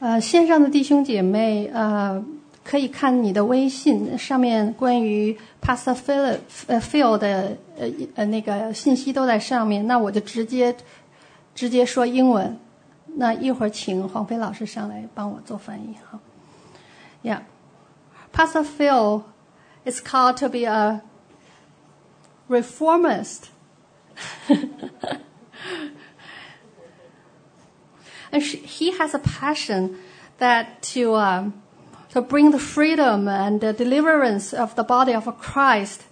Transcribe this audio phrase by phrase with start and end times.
[0.00, 2.24] 呃，线上的弟兄姐妹，呃，
[2.64, 9.86] 可以看你的微信上面关于 Pastor Phil 呃 Phil 的呃呃那个信息都在上面。
[9.86, 10.74] 那我就直接
[11.54, 12.58] 直接说英文。
[13.16, 16.18] 那一会儿请黄飞老师上来帮我做翻译哈。
[17.22, 17.42] Yeah,
[18.32, 19.24] Pastor Phil
[19.84, 21.02] is called to be a
[22.48, 23.48] reformist.
[28.32, 29.98] and she, he has a passion
[30.38, 31.62] that to um,
[32.10, 36.04] to bring the freedom and the deliverance of the body of Christ.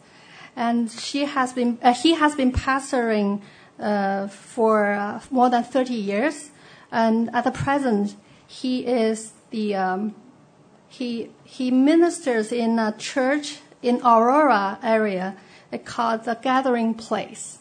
[0.54, 3.42] And she has been uh, he has been pastoring
[3.78, 6.50] uh, for uh, more than 30 years,
[6.90, 10.14] and at the present he is the um,
[10.88, 15.36] he he ministers in a church in Aurora area
[15.84, 17.57] called the Gathering Place.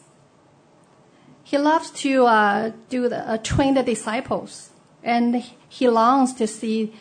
[1.48, 4.68] He loves to uh, do the, uh, train the disciples,
[5.02, 6.92] and he longs to see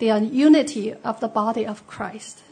[0.00, 2.42] the unity of the body of Christ.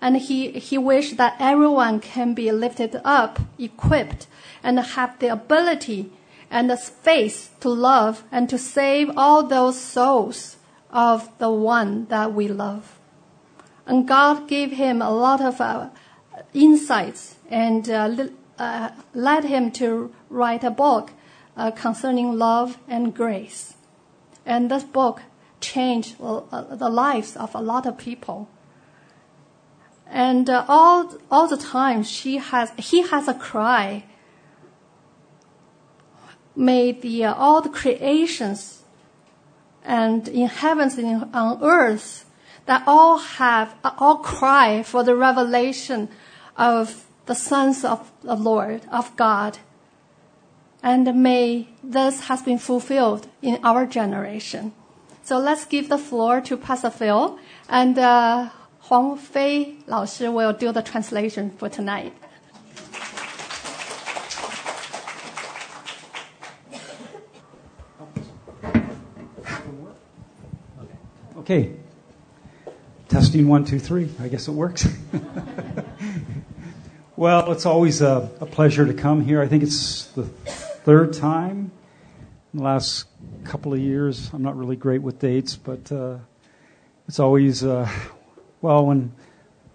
[0.00, 4.26] And he, he wished that everyone can be lifted up, equipped,
[4.62, 6.10] and have the ability
[6.50, 10.56] and the space to love and to save all those souls
[10.90, 12.98] of the one that we love.
[13.84, 15.90] And God gave him a lot of uh,
[16.54, 18.28] insights and uh,
[18.60, 21.12] uh, led him to write a book
[21.56, 23.74] uh, concerning love and grace.
[24.44, 25.22] And this book
[25.60, 28.48] changed uh, the lives of a lot of people.
[30.06, 34.04] And uh, all all the time, she has he has a cry.
[36.54, 38.82] May the uh, all the creations
[39.82, 42.26] and in heavens and on earth
[42.66, 46.08] that all have all cry for the revelation
[46.56, 49.58] of the sons of the Lord, of God.
[50.82, 54.72] And may this has been fulfilled in our generation.
[55.22, 58.48] So let's give the floor to Pastor Phil, and uh,
[58.88, 62.12] Huang Fei 老师 will do the translation for tonight.
[71.36, 71.72] Okay.
[73.08, 74.08] Testing one, two, three.
[74.20, 74.86] I guess it works.
[77.20, 79.42] Well, it's always a, a, pleasure to come here.
[79.42, 81.70] I think it's the third time
[82.54, 83.08] in the last
[83.44, 84.30] couple of years.
[84.32, 86.16] I'm not really great with dates, but uh,
[87.06, 87.86] it's always, uh,
[88.62, 89.12] well, when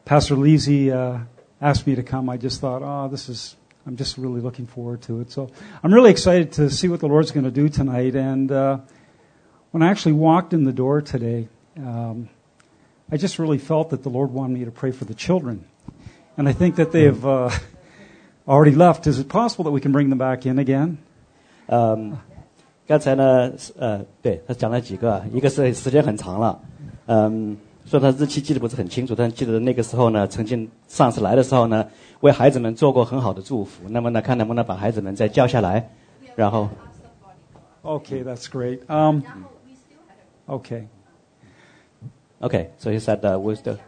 [0.06, 1.19] Pastor Lisi uh,
[1.61, 5.03] asked me to come, I just thought, oh, this is, I'm just really looking forward
[5.03, 5.31] to it.
[5.31, 5.51] So
[5.83, 8.16] I'm really excited to see what the Lord's going to do tonight.
[8.16, 8.79] And uh,
[9.69, 12.27] when I actually walked in the door today, um,
[13.12, 15.67] I just really felt that the Lord wanted me to pray for the children
[16.36, 17.50] and I think that they have uh,
[18.47, 19.06] already left.
[19.06, 20.97] Is it possible that we can bring them back in again?
[21.66, 22.16] 嗯，
[22.86, 26.60] 刚才呢，呃，对他讲了几个，一个是时间很长了，
[27.06, 31.86] 嗯，说他日期记得不是很清楚，但记得那个时候呢，曾经上次来的时候呢，
[32.20, 33.88] 为孩子们做过很好的祝福。
[33.88, 35.88] 那么呢，看能不能把孩子们再叫下来，
[36.34, 36.69] 然后。
[37.82, 38.81] Okay, that's great.
[38.88, 39.22] Um,
[40.47, 40.88] okay.
[42.42, 43.78] Okay, so he said uh, we still.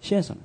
[0.00, 0.42] 线上的，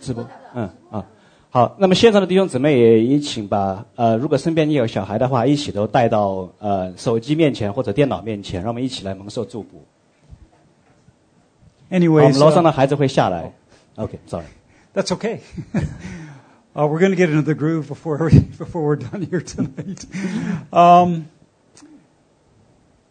[0.00, 1.06] 直播，嗯啊，
[1.50, 9.84] 好，那么线上的弟兄姊妹也也请把呃，如果身边你有小孩的话，一起都带到呃手机面前或者电脑面前，让我们一起来蒙受祝福。
[11.90, 13.52] Anyway，我们楼上的孩子会下来。
[13.96, 15.40] OK，sorry，that's okay.
[16.72, 20.06] Uh, we're going to get into the groove before before we're done here tonight.
[20.70, 21.26] Um,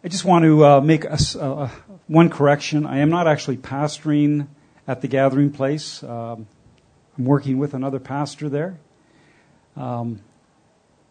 [0.01, 1.68] I just want to uh, make a, uh,
[2.09, 2.87] one correction.
[2.87, 4.47] I am not actually pastoring
[4.87, 6.03] at the gathering place.
[6.03, 6.47] Um,
[7.17, 8.75] I'm working with another pastor there.
[9.77, 10.21] Um,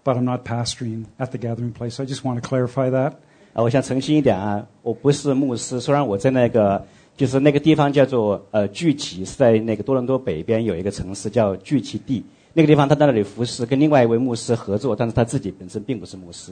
[0.03, 1.99] but I'm not pastoring at the gathering place.
[1.99, 3.13] I just want to clarify that.
[3.53, 6.85] 啊，我想澄清一点啊，我不是牧师，虽然我在那个
[7.15, 16.51] 就是那个地方叫做呃聚集，是在那个多伦多北边有一个城市叫聚集地，那个地方他在那里服侍，跟另外一位牧师合作，但是他自己本身并不是牧师。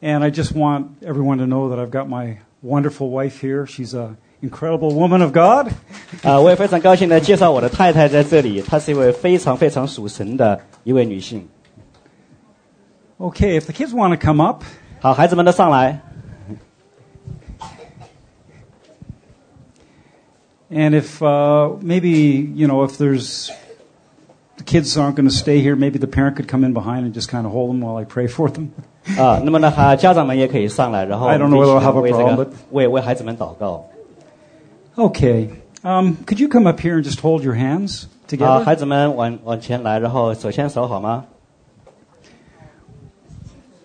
[0.00, 3.66] and I just want everyone to know that I've got my wonderful wife here.
[3.66, 5.72] She's an incredible woman of God.
[6.22, 11.46] 啊，我也非常高兴的介绍我的太太在这里，她是一位非常非常属神的一位女性。
[13.18, 14.64] Okay, if the kids want to come up.
[15.00, 16.00] 好，孩子们都上来。
[20.70, 23.50] And if uh, maybe you know if there's
[24.56, 27.12] the kids aren't going to stay here, maybe the parent could come in behind and
[27.12, 28.72] just kind of hold them while I pray for them.
[29.17, 32.47] 啊，那么呢，还家长们也可以上来，然后 I don't know whether I'll have a problem, but
[34.95, 35.49] Okay.
[35.81, 38.63] Um, could you come up here and just hold your hands together?
[38.65, 41.23] 孩子们往往前来，然后手牵手好吗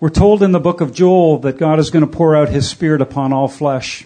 [0.01, 2.69] ？We're told in the book of Joel that God is going to pour out his
[2.69, 4.01] spirit upon all flesh.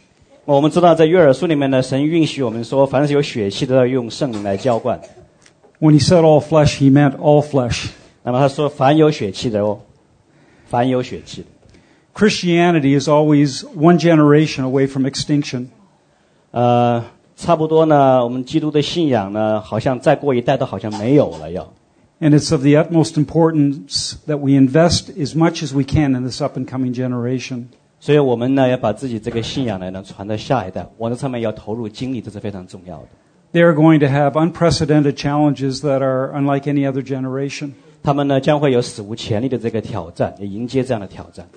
[0.45, 4.99] 我们知道在约珥书里面呢，神允许我们说，凡是有血气的要用圣灵来浇灌。
[5.79, 7.89] When he said all flesh, he meant all flesh.
[8.21, 9.79] 那么他说，凡有血气的哦，
[10.68, 11.48] 凡有血气的。
[12.14, 15.66] Christianity is always one generation away from extinction.
[16.52, 17.04] 呃，
[17.36, 21.72] 差不多呢，我们基督的信仰呢，好像再过一代都好像没有了要。
[22.20, 26.22] And it's of the utmost importance that we invest as much as we can in
[26.22, 27.64] this up and coming generation.
[27.98, 33.08] 所以我们呢，要把自己这个信仰呢，能传到下一代，往这上面要投入精力，这是非常重要的。
[33.52, 37.72] They are going to have unprecedented challenges that are unlike any other generation.
[38.02, 41.48] 他们呢，将会有史无前例的这个挑战，也迎接这样的挑战。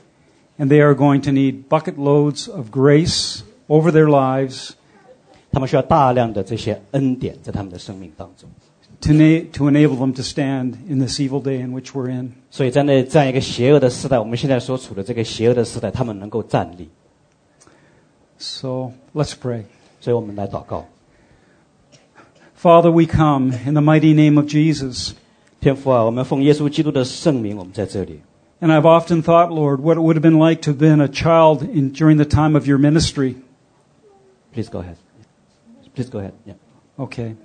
[0.57, 4.71] And they are going to need bucket loads of grace over their lives
[5.51, 8.49] 他们需要大量的这些恩典在他们的生命当中。
[9.01, 12.33] to, na- to enable them to stand in this evil day in which we're in.
[12.49, 16.89] 所以在那这样一个邪恶的时代，我们现在所处的这个邪恶的时代，他们能够站立。
[18.39, 19.63] So let's pray.
[19.99, 20.85] 所以我们来祷告，
[22.59, 25.11] Father, we come in the mighty name of Jesus.
[25.61, 28.21] 天父啊，我们奉耶稣基督的圣名，我们在这里。
[28.59, 31.07] And I've often thought, Lord, what it would have been like to have been a
[31.07, 33.35] child in, during the time of your ministry.
[34.53, 34.95] Please go ahead.
[35.94, 36.33] Please go ahead.
[36.45, 36.55] Yeah.
[36.97, 37.35] Okay.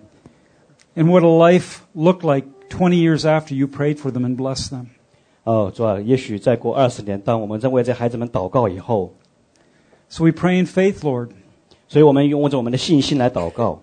[0.96, 4.70] And what a life looked like 20 years after you prayed for them and blessed
[4.70, 4.86] them.
[5.44, 9.12] 哦，主啊，也许再过二十年，当我们在为这孩子们祷告以后，
[10.08, 11.30] So we pray in faith, Lord,
[11.88, 13.82] 所以我们用着我们的信心来祷告，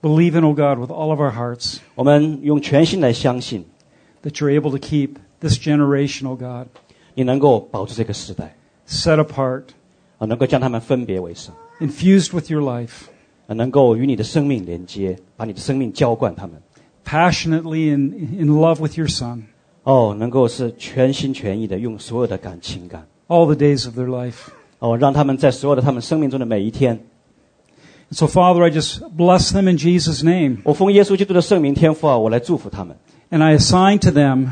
[0.00, 3.64] believe in, O God, with all of our hearts 我们用全心来相信，
[4.22, 6.66] that you're able to keep this generation, O God,
[7.14, 8.56] 你能够保住这个时代，
[8.88, 9.64] set apart,
[10.18, 13.04] 啊，能够将他们分别为圣， infused with your life,
[13.46, 16.60] 啊，能够与你的生命连接，把你的生命浇灌他们，
[17.04, 19.42] passionately in, in love with your Son,
[19.84, 24.48] 哦，能够是全心全意的用所有的感情感， all the days of their life.
[24.78, 26.98] 哦，让他们在所有的他们生命中的每一天，
[28.10, 30.58] So, Father, I just bless them in Jesus' name.
[30.64, 32.96] 我奉耶稣基督的圣名天父啊，我来祝福他们，
[33.30, 34.48] And I assign to them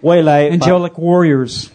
[0.00, 1.68] 我也来把 angelic warriors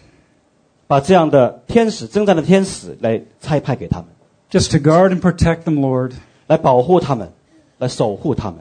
[0.86, 4.06] 把这样的天使征战的天使来差派给他们，
[4.50, 6.12] just to guard and protect them, Lord.
[6.48, 7.30] 来保护他们，
[7.78, 8.58] 来守护他们。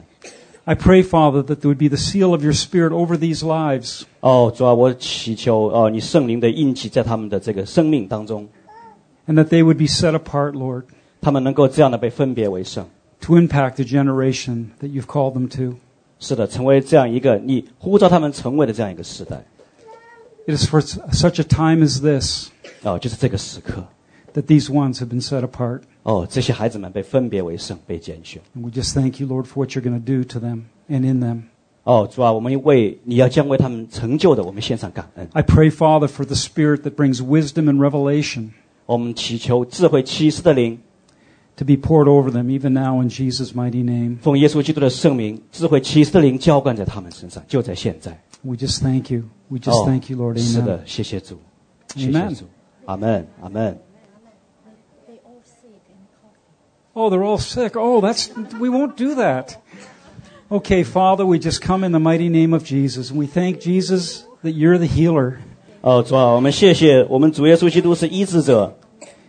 [0.63, 4.03] I pray, Father, that there would be the seal of your Spirit over these lives.
[4.21, 8.47] 哦，主啊，我祈求哦，你圣灵的印记在他们的这个生命当中，
[9.27, 10.83] and that they would be set apart, Lord,
[11.25, 12.85] 他们能够这样的被分别为圣。
[13.21, 15.77] to impact the generation that you've called them to.
[16.19, 19.43] 是的，成为这样一个你呼召他们成为的这样一个时代。
[20.47, 22.49] It is for s- such a time as this
[22.83, 23.85] 哦，就是这个时刻。
[24.33, 25.81] that these ones have been set apart.
[26.03, 28.41] 哦，这些孩子们被分别为圣，被拣选。
[28.55, 31.05] And we just thank you, Lord, for what you're going to do to them and
[31.05, 31.43] in them.
[31.83, 35.27] 哦，主啊，我们为你要将为他们成就的，我们献上感恩。
[35.33, 38.49] I pray, Father, for the Spirit that brings wisdom and revelation
[38.85, 40.79] 我们祈求智慧启示的灵，
[41.57, 44.17] to be poured over them even now in Jesus' mighty name.
[44.21, 48.17] 奉耶稣基督的圣名，智慧启示的灵浇灌在他们身上，就在现在。
[48.43, 49.23] We just thank you.
[49.49, 50.39] We just Oh, thank you, Lord.
[50.39, 50.65] 是 Amen.
[50.65, 51.37] 的，谢谢主，
[51.95, 52.35] 谢谢 Amen.
[52.35, 52.45] 主，
[52.85, 53.77] 阿门，阿门。
[55.07, 56.31] They all sit and talk.
[56.93, 57.75] Oh, they're all sick.
[57.75, 58.29] Oh, that's
[58.59, 59.57] we won't do that.
[60.49, 64.23] Okay, Father, we just come in the mighty name of Jesus, and we thank Jesus
[64.43, 65.35] that you're the healer.
[65.81, 68.75] 哦，主啊，我们谢谢我们主耶稣基督是医治者。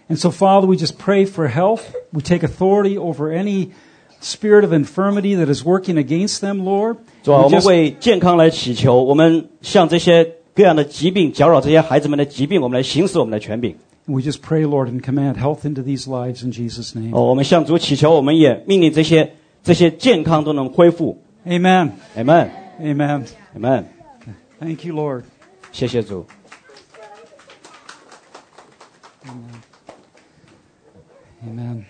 [0.08, 1.82] And so, Father, we just pray for health.
[2.12, 3.70] We take authority over any
[4.20, 6.96] spirit of infirmity that is working against them, Lord.
[7.22, 13.74] 主啊， We 我们 just- 为健康来祈求，我们向这些各样的疾病搅扰这些孩子们的疾病，我们来行使我们的权柄。
[14.06, 17.12] we just pray, Lord, and command health into these lives in Jesus' name.
[17.12, 21.16] 哦，我们向主祈求，我们也命令这些这些健康都能恢复。
[21.46, 21.92] Amen.
[22.16, 23.24] Amen，Amen，
[23.56, 23.84] Amen.
[24.60, 25.22] Thank you, Lord.
[25.72, 26.26] 谢谢主。
[31.46, 31.84] Amen.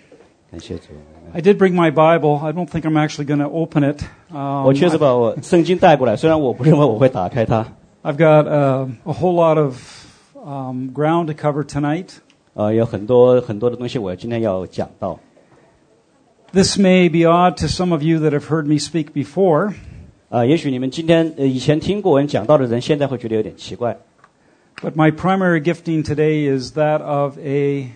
[0.50, 0.88] 感谢主。
[1.32, 2.38] I did bring my Bible.
[2.42, 4.02] I don't think I'm actually going to open it.
[4.30, 7.66] Um, 我确实把我圣经带过来，虽然我不认为我会打开它。
[8.02, 9.78] I've got uh, a whole lot of
[10.44, 12.08] um, ground to cover tonight.
[12.54, 15.18] 呃，有很多很多的东西，我今天要讲到。
[16.52, 19.72] This may be odd to some of you that have heard me speak before,
[20.28, 23.96] 啊、也许你们今天呃以前听过我讲到的人，现在会觉得有点奇怪。
[24.82, 27.92] but my primary gifting today is that of a.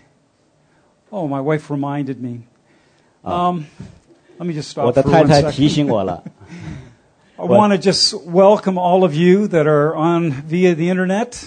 [1.10, 2.40] Oh, my wife reminded me.
[3.22, 3.66] Um,
[4.38, 5.52] let me just 我 stop 的 for 太 one 太 second.
[5.52, 6.22] 提醒我了。
[7.36, 11.44] I want to just welcome all of you that are on via the internet.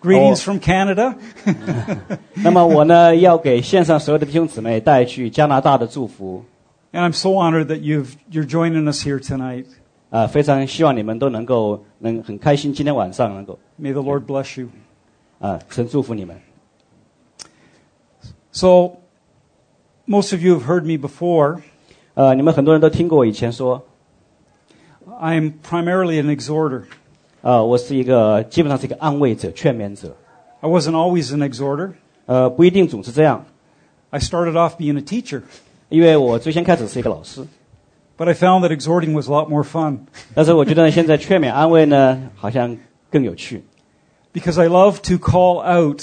[0.00, 0.44] Greetings Oh.
[0.44, 1.14] from Canada.
[2.34, 6.44] 那么我呢，要给线上所有的弟兄姊妹带去加拿大的祝福。
[6.92, 9.66] And I'm so honored that you've, you're joining us here tonight.
[10.10, 14.68] 啊、非常希望你们都能够能很开心，今天晚上能够 May the Lord bless you.
[15.38, 16.36] 啊、神祝福你们。
[18.56, 18.98] So,
[20.06, 21.60] most of you have heard me before.
[22.14, 23.82] 呃，你们很多人都听过我以前说，
[25.20, 26.82] I'm primarily an exhorter.
[27.40, 30.16] 呃，我是一个基本上是一个安慰者、劝勉者，
[30.60, 31.92] I wasn't always an exhorter.
[32.26, 33.44] 呃，不一定总是这样，
[34.10, 35.42] I started off being a teacher,
[35.88, 37.44] 因为我最先开始是一个老师，
[38.16, 40.00] but I found that exhorting was a lot more fun
[40.34, 42.76] 但是我觉得现在劝勉安慰呢，好像
[43.10, 43.64] 更有趣，
[44.32, 46.02] because I love to call out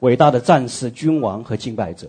[0.00, 2.08] 伟大的战士、君王和敬拜者。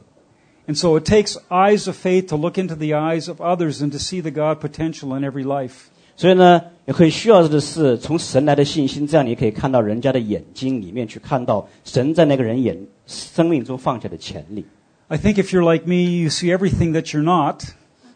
[0.67, 3.91] And so it takes eyes of faith to look into the eyes of others and
[3.91, 5.89] to see the God potential in every life.
[6.17, 14.65] 所以呢，也很需要的是从神来的信心，这样你可以看到人家的眼睛里面去看到神在那个人眼生命中放下的潜力。
[15.07, 17.61] I think if you're like me, you see everything that you're not,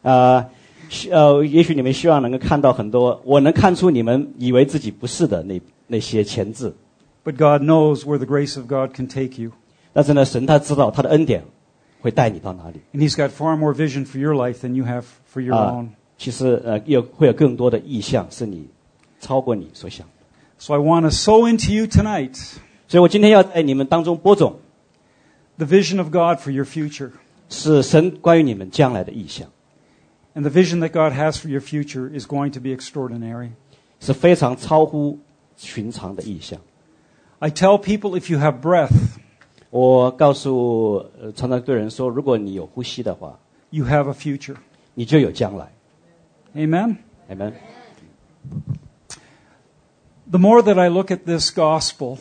[0.01, 0.49] 啊，
[0.89, 6.73] 希呃，也许你们希望能够看到很多，我能看出你们以为自己不是的那那些潜质，
[7.23, 9.51] but God knows where the grace of God can take you.
[9.93, 11.43] 但是呢，神他知道他的恩典
[12.01, 15.03] 会带你到哪里 And He's got far more vision for your life than you have
[15.33, 15.89] for your 啊 own.。
[16.17, 18.67] 其实呃，有会有更多的意向是你
[19.19, 20.05] 超过你所想。
[20.57, 22.37] So I want to sow into you tonight
[22.87, 24.59] 所以我今天要在你们当中播种，
[25.57, 27.11] the vision of God for your future.
[27.49, 29.47] 是神关于你们将来的意向，
[30.35, 33.51] And the vision that God has for your future is going to be extraordinary.
[33.99, 35.19] 是非常超乎
[35.57, 36.59] 寻常的意向。
[37.39, 38.91] I tell people if you have breath,
[39.73, 44.55] 我告诉呃，常常对人说，如果你有呼吸的话， you have a future.
[44.95, 45.71] 你就有将来。
[46.55, 46.97] Amen?
[47.27, 47.53] 你们
[50.31, 52.17] The more that I look at this gospel,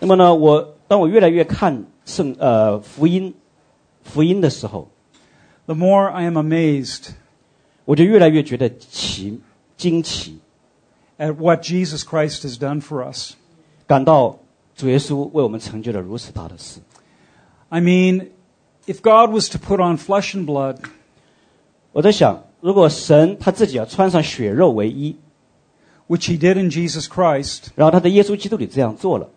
[0.00, 3.34] 那么呢，我当我越来越看圣呃福音
[4.02, 4.88] 福音的时候，
[5.66, 7.10] the more I am amazed
[7.84, 9.40] 我就越来越觉得奇
[9.76, 10.38] 惊奇，
[11.18, 13.34] at what Jesus Christ has done for us.
[13.86, 14.38] 感到
[14.76, 16.80] 主耶稣为我们成就了如此大的事。
[17.68, 18.28] I mean,
[18.86, 20.78] if God was to put on flesh and blood
[21.92, 25.16] 我在想，如果神他自己要穿上血肉为衣，
[26.08, 29.28] which he did in Jesus Christ, 然后他在耶稣基督里这样做了，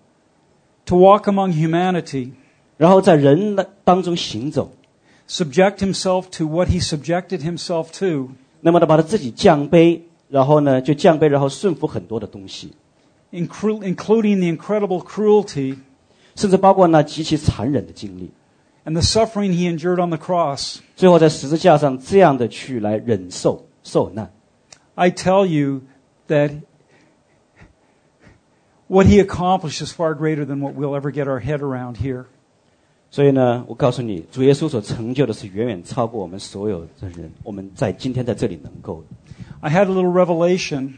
[0.86, 2.32] to walk among humanity,
[2.78, 4.72] 然后在人的当中行走，
[5.28, 8.30] subject himself to what he subjected himself to,
[8.62, 12.72] 那么他把他自己降卑，然后呢就降卑，然后顺服很多的东西， inclu-
[13.32, 15.78] including the incredible cruelty
[16.36, 18.32] 甚至包括那极其残忍的经历，
[18.86, 20.80] and the suffering he endured on the cross.
[20.96, 24.32] 最后在十字架上这样的去来忍受受难。
[24.96, 25.82] I tell you
[26.28, 26.62] that
[28.88, 32.26] what he accomplished is far greater than what we'll ever get our head around here.
[33.12, 39.36] 所以呢，我告诉你，主耶稣所成就的是远远超过我们所有的人，我们在今天在这里能够的。
[39.62, 40.96] I had a little revelation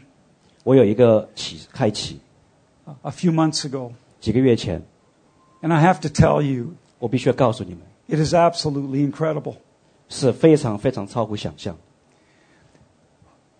[0.64, 2.18] 我有一个启开启，
[3.02, 4.82] a few months ago, 几个月前，
[5.62, 9.56] and I have to tell you, 我必须要告诉你们， it is absolutely incredible.
[10.08, 11.76] 是非常非常超乎想象。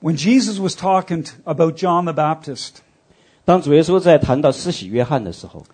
[0.01, 2.77] When Jesus was talking to, about John the Baptist,
[3.45, 5.65] 当主耶稣在谈到施洗约翰的时候，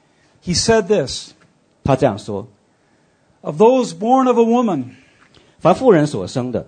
[0.42, 1.32] he said this
[1.84, 2.48] 他这样说：
[3.42, 4.94] Of those born of a woman,
[5.60, 6.66] 凡妇人所生的，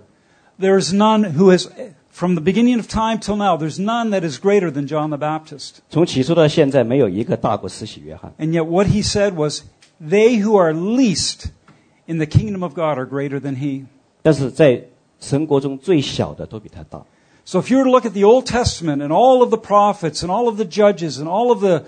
[0.59, 1.67] there is none who has,
[2.11, 5.17] from the beginning of time till now, there's none that is greater than John the
[5.17, 5.81] Baptist.
[5.89, 8.33] 从起初到现在，没有一个大过施洗约翰。
[8.39, 9.63] And yet, what he said was,
[9.99, 11.47] They who are least
[12.05, 13.85] in the kingdom of God are greater than he.
[14.21, 14.83] 但是在
[15.19, 17.03] 神国中最小的都比他大。
[17.45, 20.21] So, if you were to look at the Old Testament and all of the prophets
[20.21, 21.85] and all of the judges and all of the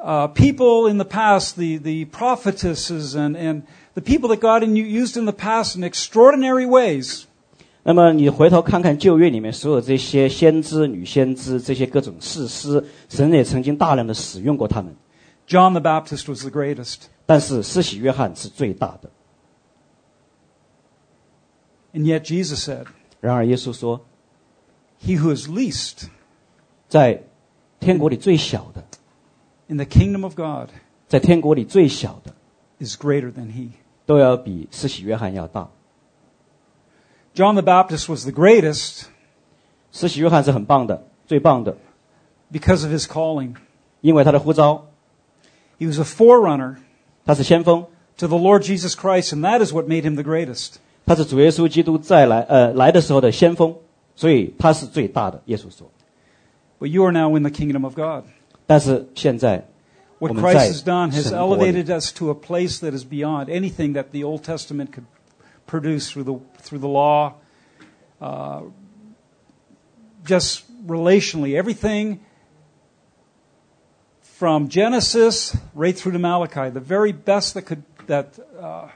[0.00, 3.62] uh, people in the past, the, the prophetesses and, and
[3.94, 7.25] the people that God in, used in the past in extraordinary ways,
[7.86, 14.94] 那么你回头看看旧约里面所有这些先知、女先知这些各种士师，神也曾经大量的使用过他们。
[15.48, 17.06] John the Baptist was the greatest.
[17.26, 19.10] 但是施洗约翰是最大的。
[21.92, 22.86] And yet, Jesus said,
[23.20, 24.00] 然而耶稣说，
[25.04, 26.08] He who is least
[26.88, 27.24] 在
[27.80, 28.84] 天国里最小的，
[29.66, 30.70] in the kingdom of God
[31.08, 32.34] 在天国里最小的，
[32.84, 33.70] is greater than he.
[34.06, 35.68] 都要比施洗约翰要大。
[37.37, 39.03] John the Baptist was the greatest
[39.91, 41.77] 施洗约翰是很棒的，最棒的
[42.51, 43.53] ，because of his calling.
[44.01, 44.87] 因为他的呼召
[45.77, 46.77] ，He was a forerunner
[47.27, 47.85] 他是先锋
[48.17, 50.77] ，to the Lord Jesus Christ, and that is what made him the greatest.
[51.05, 53.75] 他是主耶稣基督再来呃来的时候的先锋，
[54.15, 55.39] 所以他是最大的。
[55.45, 55.91] 耶稣说
[56.79, 58.23] ，But you are now in the kingdom of God.
[60.19, 64.05] What Christ has done has elevated us to a place that is beyond anything that
[64.11, 65.05] the Old Testament could
[65.66, 67.34] produce through the, through the law.
[68.20, 68.62] Uh,
[70.24, 72.20] just relationally, everything
[74.20, 78.88] from Genesis right through to Malachi, the very best that could that uh,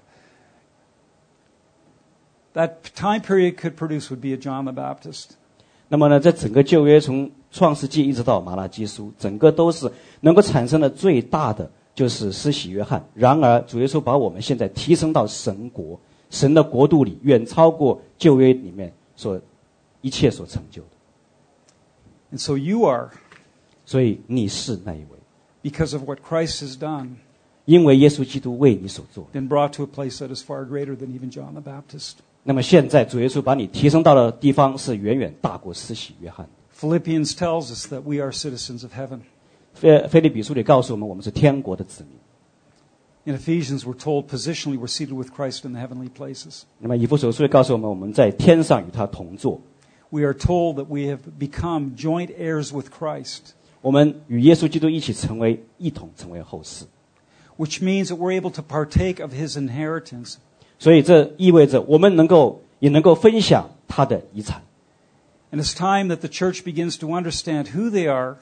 [2.55, 5.37] that time period could produce would be a John the Baptist.
[5.89, 13.05] 那么呢，在整个旧约从创世纪一直到马拉基书，整个都是能够产生的最大的就是施洗约翰。
[13.15, 16.01] 然而，主耶稣把我们现在提升到神国、
[16.32, 19.40] 神的国度里，远超过旧约里面所
[20.02, 20.88] 一切所成就的。
[22.34, 23.10] And so you are,
[23.86, 27.10] 所以你是那一位，because of what Christ has done,
[27.66, 29.28] 因为耶稣基督为你所做。
[29.34, 32.14] been brought to a place that is far greater than even John the Baptist.
[32.44, 36.48] 那么现在主耶稣把你提升到的地方是远远大过施洗约翰。
[36.80, 39.20] Philippians tells us that we are citizens of heaven.
[39.74, 42.14] 菲菲利比书里告诉我们，我们是天国的子民。
[43.25, 46.63] In Ephesians, we're told positionally we're seated with Christ in the heavenly places.
[46.79, 49.61] 那么以弗所书里告诉我们，我们在天上与他同坐。
[50.11, 56.85] We are told that we have become joint heirs with Christ, 我们与耶稣基督一起成为一同成为后世，
[57.59, 60.37] which means that we're able to partake of his inheritance.
[60.79, 64.63] 所以这意味着我们能够也能够分享他的遗产。
[65.51, 68.37] And it's time that the church begins to understand who they are,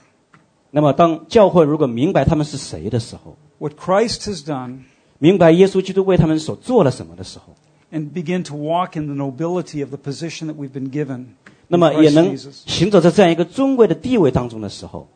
[0.71, 4.85] 那么当教会如果明白他们是谁的时候， what Christ has done,
[5.19, 7.55] 明白耶稣基督为他们所做了什么的时候，
[7.93, 11.27] and begin to walk in the nobility of the position that we've been given
[11.69, 12.63] 那 in 么也 Christ 能 Jesus.
[12.67, 15.09] 行走在这样一个尊贵的地位当中的时候，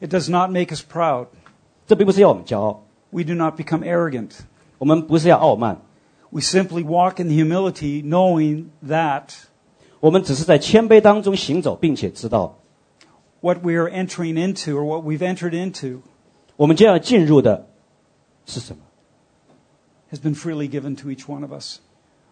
[0.00, 1.26] It does not make us proud.
[1.86, 4.30] 这并不是要我们骄傲， We do not become arrogant.
[4.78, 5.78] 我们不是要傲慢，
[6.30, 9.30] We simply walk in the humility, knowing that
[10.00, 12.58] 我们只是在谦卑当中行走，并且知道
[13.40, 16.00] what we are entering into or what we've entered into
[16.56, 17.68] 我们将要进入的
[18.46, 18.82] 是什么。
[20.12, 21.78] has been freely given to each one of us.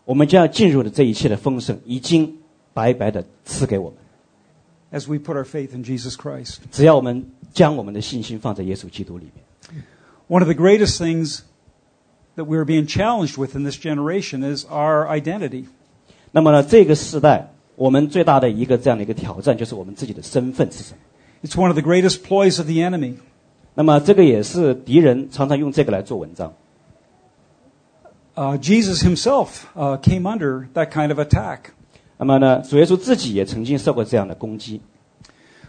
[0.05, 2.39] 我们将要进入的这一切的丰盛，已经
[2.75, 3.99] 白白的赐给我们。
[4.93, 6.59] as we put our faith in Jesus Christ.
[6.71, 9.83] 只要我们将我们的信心放在耶稣基督里面，
[10.29, 11.41] One of the greatest things
[12.37, 15.67] that we're being challenged with in this generation is our identity.
[16.33, 20.99] 那么呢，这个时代我们最大的一个这样的一个挑战，就是我们自己的身份是什么。
[21.43, 23.17] It's one of the greatest ploys of the enemy.
[23.75, 26.53] 那么这个也是敌人常常用这个来做文章。
[28.35, 31.73] Uh, Jesus himself uh, came under that kind of attack.
[32.17, 34.81] 那么呢，主耶稣自己也曾经受过这样的攻击。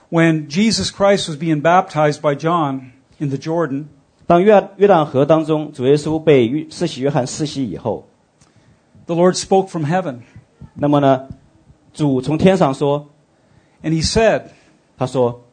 [0.09, 3.85] When Jesus Christ was being baptized by John in the Jordan,
[4.27, 8.07] 当约约旦河当中，主耶稣被约施洗约翰施洗以后，
[9.05, 10.19] the Lord spoke from heaven,
[10.75, 11.27] 那么呢，
[11.93, 13.09] 主从天上说，
[13.81, 14.43] and he said,
[14.97, 15.43] 他说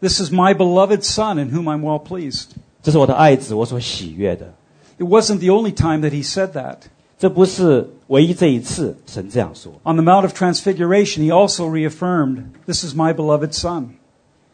[0.00, 2.46] This is my beloved Son in whom I'm well pleased.：“
[2.82, 4.52] 这是我的爱子，我所喜悦的。
[4.98, 6.76] It wasn't the only time that he said that.
[7.18, 9.72] ”这不是唯一这一次神这样说。
[9.84, 13.86] On the Mount of Transfiguration, he also reaffirmed, This is my beloved Son.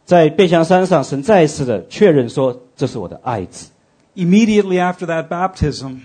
[0.05, 3.71] 在变相山上，神再一次的确认说：“这是我的爱子。
[4.15, 5.99] Immediately after that baptism,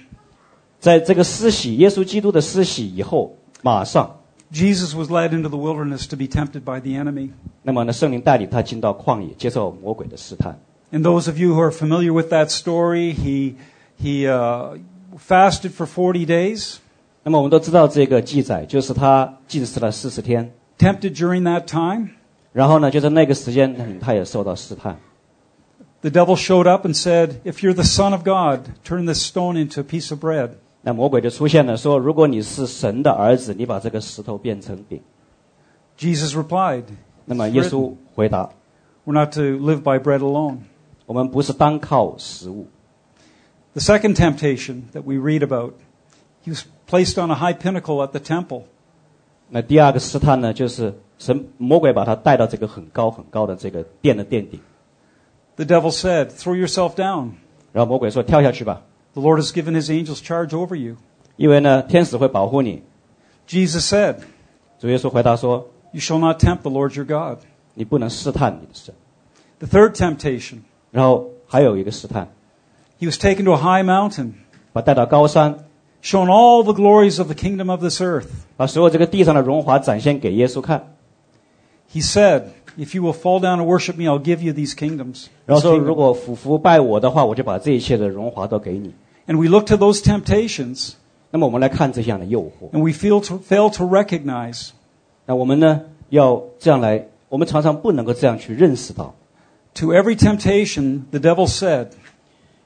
[0.79, 4.17] ”在这个施洗，耶稣基督的施洗以后，马上，
[4.51, 7.31] Jesus was led into the wilderness to be tempted by the enemy.
[7.63, 10.57] 那么呢，圣灵带领他进到旷野，接受魔鬼的试探。
[10.91, 13.55] And those of you who are familiar with that story, he,
[14.01, 14.77] he uh,
[15.17, 16.77] fasted for 40 days,
[17.23, 22.11] 那么我们都知道这个记载，就是他禁食了四十天， tempted during that time.
[22.53, 24.97] 然后呢，就在那个时间，嗯他也受到试探。
[25.99, 29.57] The devil showed up and said, If you're the Son of God, turn this stone
[29.57, 30.51] into a piece of bread.
[30.81, 35.01] 那魔鬼就出现了，说：“如果你是神的儿子，你把这个石头变成饼。
[35.97, 38.49] Jesus replied, ”那么耶稣回答
[39.05, 40.59] We're not to live by bread alone.：“
[41.05, 42.67] 我们不是单靠食物。
[43.73, 45.73] The second temptation that we read about,
[46.45, 48.63] he was placed on a high pinnacle at the temple.
[49.49, 54.59] ”那第二个试探呢，就是神魔鬼把他带到这个很高很高的这个殿的殿顶，
[55.55, 57.31] The devil said, Throw yourself down.
[57.73, 58.81] 然后魔鬼说：“跳下去吧，
[59.13, 60.97] The Lord has given his angels charge over you.
[61.37, 62.83] 因为呢，天使会保护你。
[63.47, 64.17] Jesus said,
[64.79, 67.39] ”主耶稣回答说 You shall not tempt the Lord your God.：“
[67.73, 68.93] 你不能试探你的神。
[69.59, 70.59] The third temptation,
[70.91, 72.27] ”然后还有一个试探，
[72.99, 74.33] he was taken to a high mountain,
[74.73, 75.65] 把他带到高山，
[76.03, 78.27] shown all the glories of the kingdom of this earth.
[78.55, 80.95] 把所有这个地上的荣华展现给耶稣看。
[81.91, 82.43] He said,
[82.77, 85.27] If you will fall down and worship me, I'll give you these kingdoms.
[85.45, 88.93] 然后 this 说， kingdom." 如果俯伏拜我的话，我就把这一切的荣华都给你。
[89.27, 90.93] And we look to those temptations
[91.31, 94.69] 那么我们来看这样的诱惑， and we feel to, fail to recognize
[95.25, 99.13] 那我们呢要这样来，我们常常不能够这样去认识到，
[99.73, 101.87] to every temptation, the devil said,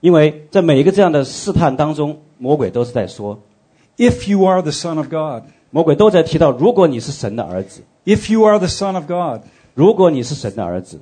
[0.01, 3.39] 因为在每一个这样的试探当中，魔鬼都是在说，
[3.97, 9.41] If you are the Son of God, 魔鬼都在提到，如果你是神的儿子， if you are the Son of God,
[9.75, 11.01] 如果你是神的儿子，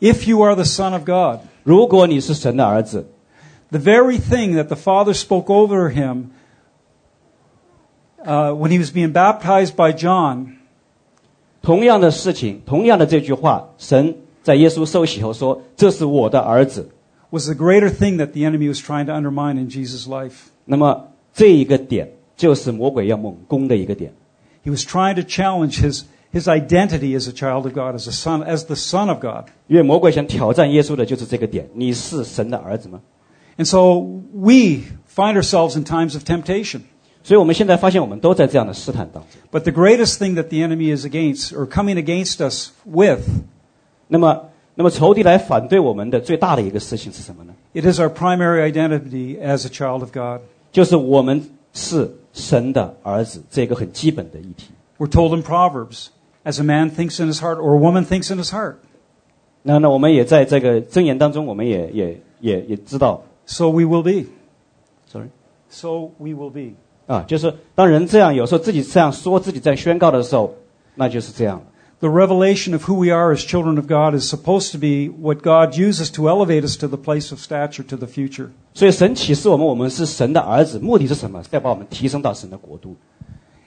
[0.00, 3.06] if you are the Son of God, 如果你是神的儿子，
[3.70, 6.26] the very thing that the Father spoke over him
[8.24, 10.56] uh, when he was being baptized by John
[11.62, 16.90] 同样的事情，同样的这句话，神在耶稣受洗后说：“这是我的儿子。
[17.30, 20.48] was the greater thing that the enemy was trying to undermine in Jesus' life.
[20.58, 24.12] ”那么这一个点就是魔鬼要猛攻的一个点。
[24.64, 26.02] He was trying to challenge his,
[26.36, 29.44] his identity as a child of God, as a son, as the Son of God.
[29.66, 33.00] 因为魔鬼想挑战耶稣的就是这个点：你是神的儿子吗？
[33.58, 34.00] And so
[34.32, 34.82] we
[35.14, 36.80] find ourselves in times of temptation.
[37.22, 39.40] 所以我们现在发现，我们都在这样的试探当中。
[39.52, 43.20] But the greatest thing that the enemy is against, or coming against us with,
[44.08, 47.52] 那么，那么仇敌来反对我们的最大的一个事情是什么呢？
[47.74, 50.40] it is our primary identity as a child of God.
[50.72, 54.70] 就是我们是神的儿子，这个很基本的议题。
[54.98, 56.06] We're told in Proverbs,
[56.46, 58.76] as a man thinks in his heart, or a woman thinks in his heart,
[59.62, 64.28] 那那我们也在这个箴言当中，我们也也也也知道 so we will be.
[65.06, 65.28] ，sorry。
[65.70, 66.74] So we will be.
[67.06, 70.54] 啊，就是当人这样有时候自己这样说，自己在宣告的时候，
[70.94, 71.62] 那就是这样。
[72.00, 75.40] The revelation of who we are as children of God is supposed to be what
[75.42, 78.48] God uses to elevate us to the place of stature to the future.
[78.74, 81.42] 所以神启示我们，我们是神的儿子，目的是什么？
[81.42, 82.96] 是要把我们提升到神的国度。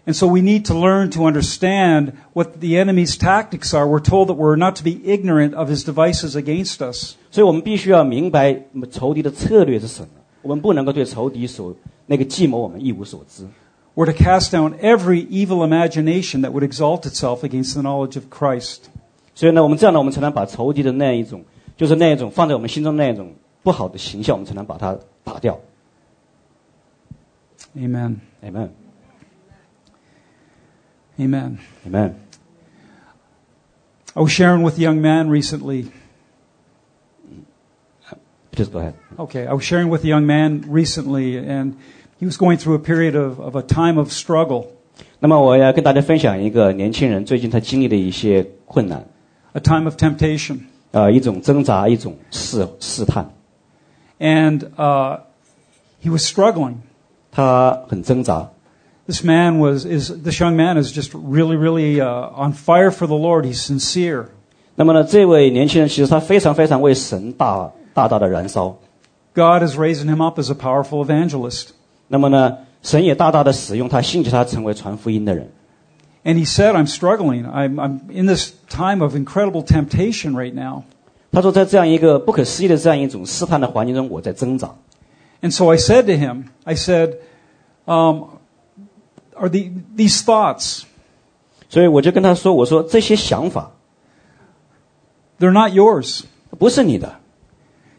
[0.08, 3.88] And so we need to learn to understand what the enemy's tactics are.
[3.88, 7.16] We're told that we're not to be ignorant of his devices against us.
[7.32, 10.10] 所以我们必须要明白仇敌的策略是什么。
[10.44, 13.48] 我们不能够对仇敌所那个计谋我们一无所知。
[13.96, 18.26] We're to cast down every evil imagination that would exalt itself against the knowledge of
[18.30, 18.82] Christ.
[19.34, 21.44] 所以呢，我们这样呢，我们才能把仇敌的那一种，
[21.78, 25.60] 就是那一种放在我们心中那一种不好的形象，我们才能把它打掉。
[27.76, 28.18] Amen.
[28.44, 28.70] Amen.
[31.20, 31.60] Amen.
[31.86, 32.16] Amen.
[34.16, 35.92] I was sharing with a young man recently.
[38.52, 38.94] Please go ahead.
[39.20, 41.76] Okay, I was sharing with a young man recently, and
[42.18, 44.68] he was going through a period of, of a time of struggle,
[45.20, 49.06] 那么我要跟大家分享一个年轻人最近他经历的一些困难，
[49.52, 50.60] a time of temptation.
[50.92, 53.30] 呃，一种挣扎，一种试试探。
[54.20, 55.20] And uh,
[56.02, 56.76] he was struggling.
[57.32, 58.50] 他很挣扎，
[59.10, 63.06] This man was, is, this young man is just really, really uh, on fire for
[63.06, 63.46] the Lord.
[63.46, 64.30] He's sincere.
[64.76, 68.78] 那么呢，这位年轻人其实他非常非常为神大大大的燃烧。
[69.36, 71.70] God is raising him up as a powerful evangelist.
[72.08, 75.52] 那么呢，神也大大的使用他，兴起他成为传福音的人。
[76.24, 77.46] And he said, I'm struggling.
[77.46, 80.84] I'm, I'm in this time of incredible temptation right now.
[81.32, 84.72] 他说，在这样一个不可思议的这样一种试探的环境中，我在挣扎。
[85.42, 87.18] And so I said to him, I said,
[87.86, 88.39] um,
[89.40, 90.84] are the, these thoughts,
[91.70, 93.72] 所以我就跟他说：“我说这些想法
[95.40, 96.24] they're not yours.
[96.58, 97.16] 不是你的。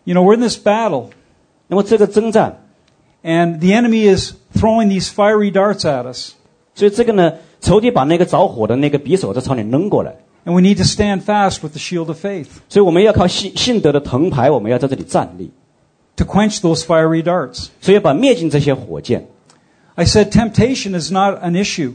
[0.04, 1.08] You know, we're in this battle,
[1.66, 2.62] 那么这个征战，
[3.22, 6.32] and the enemy is throwing these fiery darts at us.
[6.74, 10.14] 所以这个呢，仇敌把那个着火的那个匕首在朝你扔过来。
[10.44, 15.50] And we need to stand fast with the shield of faith 所以我们要靠信信德的藤牌，我们要在这里站立，
[16.14, 17.66] to quench those fiery darts.
[17.80, 19.26] 所以把灭尽这些火箭。
[20.00, 21.94] I said, temptation is not an issue.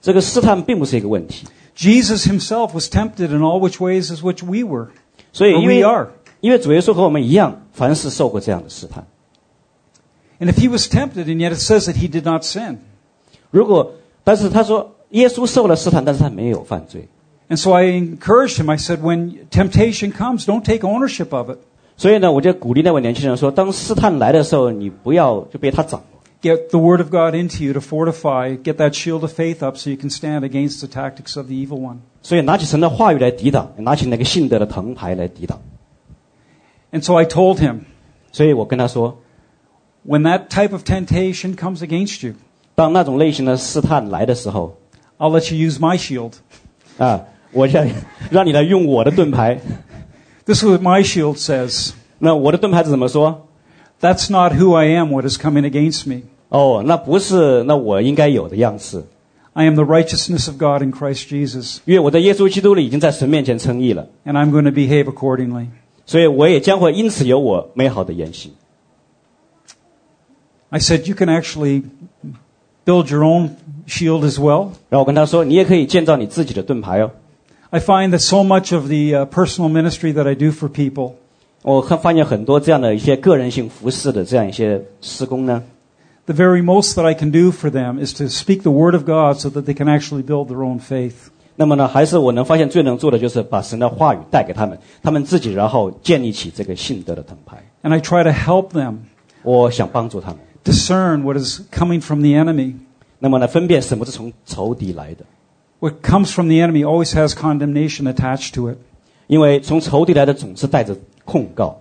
[0.00, 1.46] 这个试探并不是一个问题。
[1.76, 4.88] Jesus himself was tempted in all which ways as which we were,
[5.32, 6.08] 所以 or 因 we 为 are.
[6.40, 9.06] 因为主耶稣和我们一样，凡是受过这样的试探。
[10.40, 12.78] And if he was tempted, and yet it says that he did not sin.
[13.50, 13.92] 如果
[14.24, 17.08] 但是他说耶稣受了试探，但是他没有犯罪。
[17.48, 18.70] And so I encouraged him.
[18.70, 21.58] I said, when temptation comes, don't take ownership of it.
[21.96, 26.13] 所以呢，我就鼓励那位年轻人说：当试探来的时候，你不要就被他掌握。
[26.44, 29.76] Get the word of God into you to fortify, get that shield of faith up
[29.76, 31.98] so you can stand against the tactics of the evil one.
[32.22, 35.60] 所以拿起神的话语来抵挡，拿起那个信德的藤牌来抵挡。
[36.92, 37.80] And so I told him,
[38.32, 39.18] 所以我跟他说，
[40.06, 42.34] when that type of temptation comes against you,
[42.74, 44.78] 当那种类型的试探来的时候，
[45.18, 46.32] I'll let you use my shield.
[46.96, 47.86] 啊，我想
[48.30, 49.60] 让你来用我的盾牌。
[50.46, 51.90] This is what my shield says.
[52.18, 53.46] 那我的盾牌是怎么说？
[54.00, 56.22] That's not who I am, what is coming against me.
[56.54, 59.04] 哦，那不是那我应该有的样式。
[59.52, 65.04] I am the righteousness of God in Christ Jesus, 因为我在耶稣基督里已经在神面前称义了， and I'm going to behave
[65.04, 65.66] accordingly.
[66.06, 68.52] 所以我也将会因此有我美好的言行。
[70.70, 71.82] I said, You can actually
[72.84, 73.50] build your own
[73.86, 74.68] shield as well.
[74.88, 77.10] 然后我跟他说，你也可以建造你自己的盾牌哦。
[77.70, 81.12] I find that so much of the uh, personal ministry that I do for people
[81.62, 85.62] 我看发现很多这样的一些个人性服饰的这样一些施工呢，
[86.26, 89.04] The very most that I can do for them is to speak the word of
[89.04, 91.30] God so that they can actually build their own faith.
[91.56, 97.62] 那么呢，还是我能发现最能做的就是把神的话语带给他们，他们自己然后建立起这个信德的盾牌。
[97.82, 98.98] And I try to help them
[99.42, 102.74] 我想帮助他们， discern what is coming from the enemy.
[103.18, 105.24] 那么呢，分辨什么是从仇敌来的，
[105.80, 108.76] What comes from the enemy always has condemnation attached to it.
[109.26, 111.80] 因为从仇敌来的总是带着控告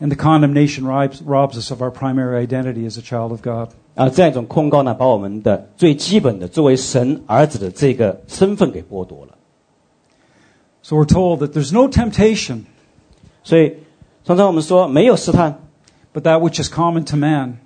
[0.00, 3.68] And the condemnation robs, robs us of our primary identity as a child of God.
[3.94, 9.34] 啊，这样一种控告呢，把我们的最基本的作为神儿子的这个身份给剥夺了。
[10.82, 12.62] So we're told that there's no temptation
[13.44, 13.76] 所以
[14.24, 15.60] 常常我们说没有试探，
[16.12, 17.58] but that which is common to man.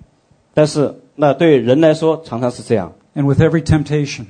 [0.53, 4.25] 但是那对人来说常常是这样， And with every temptation,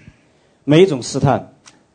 [0.63, 1.50] 每一种试探，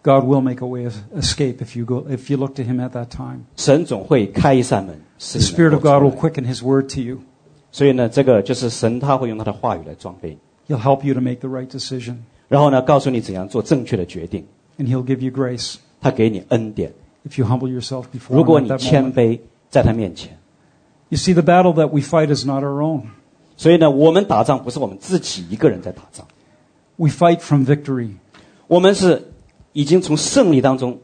[0.06, 2.80] God will make a way of escape if you, go, if you look to Him
[2.80, 3.44] at that time.
[3.56, 7.00] 神总会开一扇门，使 The 你 Spirit 能 of 够 God 出 will 来 quicken His word to
[7.00, 7.18] you.
[7.70, 10.36] 所以呢，这个就是神他会用他的话语来装备
[10.66, 12.16] 你， He'll help you to make the right decision,
[12.48, 14.44] 然后呢，告诉你怎样做正确的决定，
[14.78, 16.92] and He'll give you grace 他给你恩典。
[17.28, 19.14] if you humble yourself before 如 Him 果 at 你 that 谦 moment.
[19.14, 20.36] 卑在他面前，
[21.08, 23.02] You see, the battle that we fight is not our own.
[23.56, 26.26] 所以呢，我们打仗不是我们自己一个人在打仗，
[26.96, 28.10] We fight from victory.
[28.66, 29.32] 我们是
[29.76, 30.98] 已经从胜利当中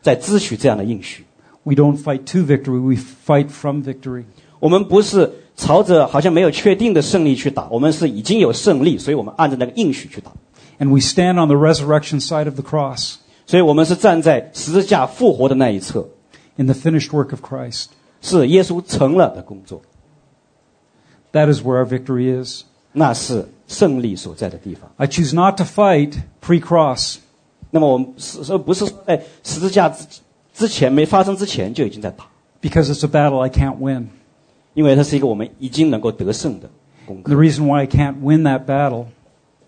[0.00, 1.24] 在支取这样的应许。
[1.62, 4.24] We don't fight to victory, we fight from victory.
[4.60, 10.32] 我们不是朝着好像没有确定的胜利去打，我们是已经有胜利，所以我们按照那个应许去打。
[10.78, 13.14] And we stand on the resurrection side of the cross
[13.46, 16.08] 所以我们是站在十字架复活的那一侧，
[16.56, 17.86] in the finished work of Christ.
[18.20, 19.82] 是耶稣成了的工作，
[21.32, 22.64] That is where our victory is.
[22.92, 24.90] 那是胜利所在的地方。
[24.96, 27.16] I choose not to fight pre cross.
[27.70, 30.06] 那么我们是说不是说在十字架之
[30.52, 32.24] 之前没发生之前就已经在打，
[32.62, 34.08] because it's a battle I can't win.
[34.74, 36.70] 因为它是一个我们已经能够得胜的
[37.06, 37.40] 功 The 课。
[37.40, 39.06] reason why I can't win that battle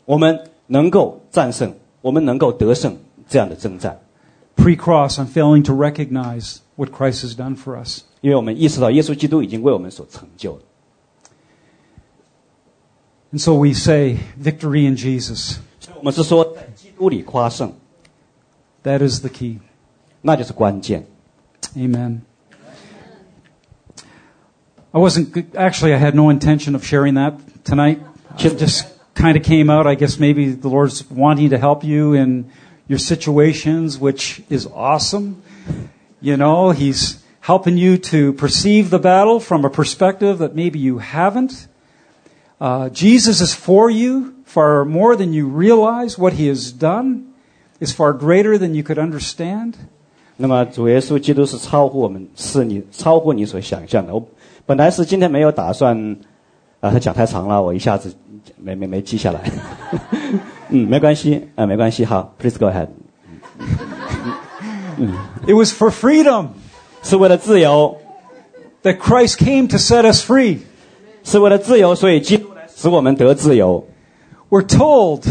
[0.05, 2.97] 我们能够战胜，我们能够得胜
[3.29, 3.99] 这样的征战，
[4.57, 8.03] pre cross, I'm failing to recognize what Christ has done for us.
[8.21, 10.63] 因为我们意识到耶稣基督已经为我们所成就了。
[13.33, 15.57] And so we say, victory in Jesus.
[15.81, 17.73] 所以我们是说在基督里夸胜，
[18.83, 19.59] That is the key.
[20.23, 21.07] 那就是关键。
[21.77, 22.23] Amen.
[24.93, 27.35] I wasn't, g- actually, I had no intention of sharing that
[27.65, 28.01] tonight.
[28.39, 29.87] It just kind of came out.
[29.87, 32.51] I guess maybe the Lord's wanting to help you in
[32.89, 35.43] your situations, which is awesome.
[36.21, 40.99] You know, He's helping you to perceive the battle from a perspective that maybe you
[40.99, 41.69] haven't.
[42.61, 46.17] Uh, Jesus is for you far more than you realize.
[46.19, 47.30] What He has done
[47.81, 49.75] is far greater than you could understand.
[50.37, 54.15] 那么主耶稣基督是超乎我们，是你超乎你所想象的。
[54.15, 54.23] 我
[54.67, 56.17] 本来是今天没有打算，
[56.81, 58.15] 啊，他讲太长了，我一下子
[58.57, 59.41] 没没没记下来。
[60.69, 62.89] 嗯，没关系，啊，没关系，好，Please go ahead。
[65.47, 66.49] It was for freedom
[67.03, 67.97] 是为了自由，
[68.83, 70.59] that Christ came to set us free.
[71.23, 73.87] 是为了自由，所以基督来使我们得自由。
[74.49, 75.23] We're told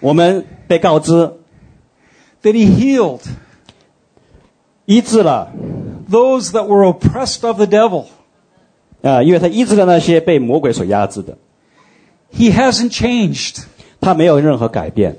[0.00, 1.32] 我们被告知
[2.42, 3.22] that He healed
[4.86, 5.50] 医治了，
[6.10, 8.06] those that were oppressed of the devil.
[9.02, 11.36] 啊，因为他医治了那些被魔鬼所压制的，
[12.32, 13.64] He hasn't changed.
[14.00, 15.16] 他没有任何改变。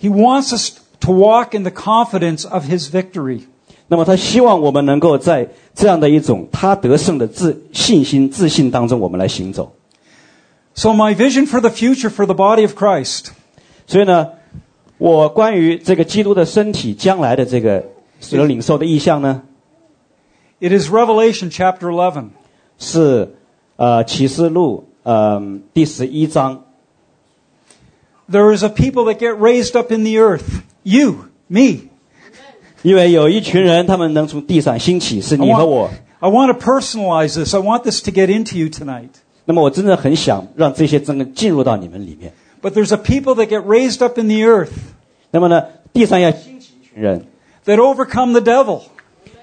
[0.00, 3.42] He wants us to walk in the confidence of His victory.
[3.88, 9.74] 那么他希望我们能够在这样的一种他得胜的自信心、自信当中，我们来行走。
[10.74, 13.26] So, my vision for the future for the body of Christ
[13.86, 14.30] 所以呢，
[14.98, 17.84] 我关于这个基督的身体将来的这个
[18.20, 19.42] 所领受的意向呢，
[20.60, 22.28] it is Revelation chapter 11.
[22.78, 23.34] 是
[23.76, 25.40] 呃启示录呃
[25.72, 26.64] 第十一章，
[28.30, 30.62] There is a people that get raised up in the earth.
[30.82, 31.90] You, me.
[32.82, 37.54] 因为有一群人他们能从地上兴起，是 I 你和我 want,。I want to personalize this.
[37.54, 39.10] I want this to get into you tonight.
[39.44, 42.32] 那么我真的很想让这些真的进入到你们里面。
[42.60, 44.72] But there's a people that get raised up in the earth
[45.30, 47.26] 那么呢，地上要兴起一群人，
[47.66, 48.82] that overcome the devil.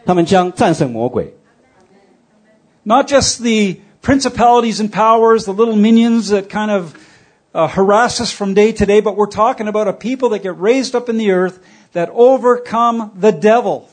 [0.05, 1.33] 他们将战胜魔鬼，
[2.83, 6.95] Not just the principalities and powers, the little minions that kind of
[7.53, 10.57] uh, harass us from day to day, but we're talking about a people that get
[10.59, 11.59] raised up in the earth
[11.93, 13.83] that overcome the devil.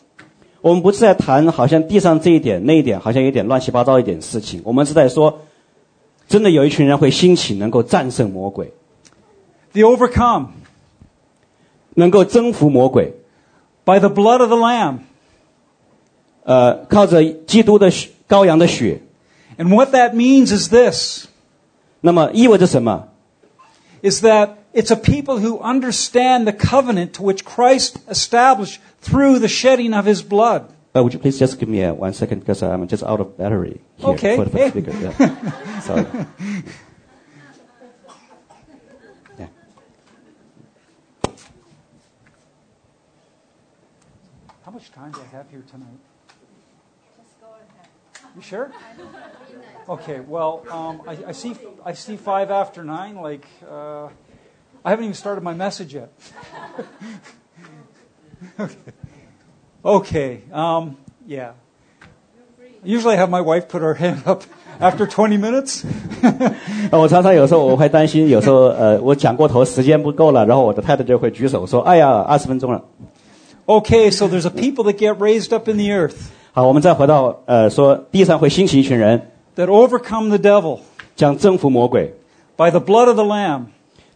[0.62, 4.62] 我们不是在谈好像地上这一点那一点，好像有点乱七八糟一点事情。
[4.64, 5.40] 我们是在说，
[6.26, 8.72] 真的有一群人会兴起，能够战胜魔鬼，
[9.72, 10.48] The overcome
[11.94, 13.14] 能够征服魔鬼。
[13.84, 14.98] by the blood of the Lamb.
[16.44, 19.00] 呃，靠着基督的血羔羊的血，
[19.58, 21.26] And what that means is this,
[22.00, 23.08] 那么意味着什么？
[24.02, 29.48] is that it's a people who understand the covenant to which Christ established through the
[29.48, 30.66] shedding of his blood.
[30.94, 33.37] Uh, would you please just give me a one second because I'm just out of
[33.37, 34.37] battery here Okay.
[34.37, 34.92] for the first speaker.
[34.92, 35.80] Yeah.
[35.80, 36.06] Sorry.
[44.82, 45.98] much time do I have here tonight?
[48.37, 48.70] You sure?
[49.88, 50.20] Okay.
[50.20, 51.54] Well, um, I, I see.
[51.84, 53.16] I see five after nine.
[53.16, 54.08] Like, uh,
[54.84, 56.11] I haven't even started my message yet.
[58.61, 58.76] okay.
[59.84, 60.42] Okay.
[60.52, 61.52] Um, yeah.
[62.84, 64.42] Usually, I have my wife put her hand up
[64.78, 65.84] after 20 minutes.
[66.92, 72.84] 呃，我常常有时候我会担心，有时候呃我讲过头，时间不够了，然后我的太太就会举手说：“哎呀，二十分钟了。
[73.66, 74.11] Okay.
[74.11, 76.14] So there's a people that get raised up in the earth
[76.52, 80.80] ”好，我们再回到呃说地上会兴起一群人， that overcome the devil
[81.14, 82.14] 将征服魔鬼，
[82.56, 83.66] by the blood of the Lamb.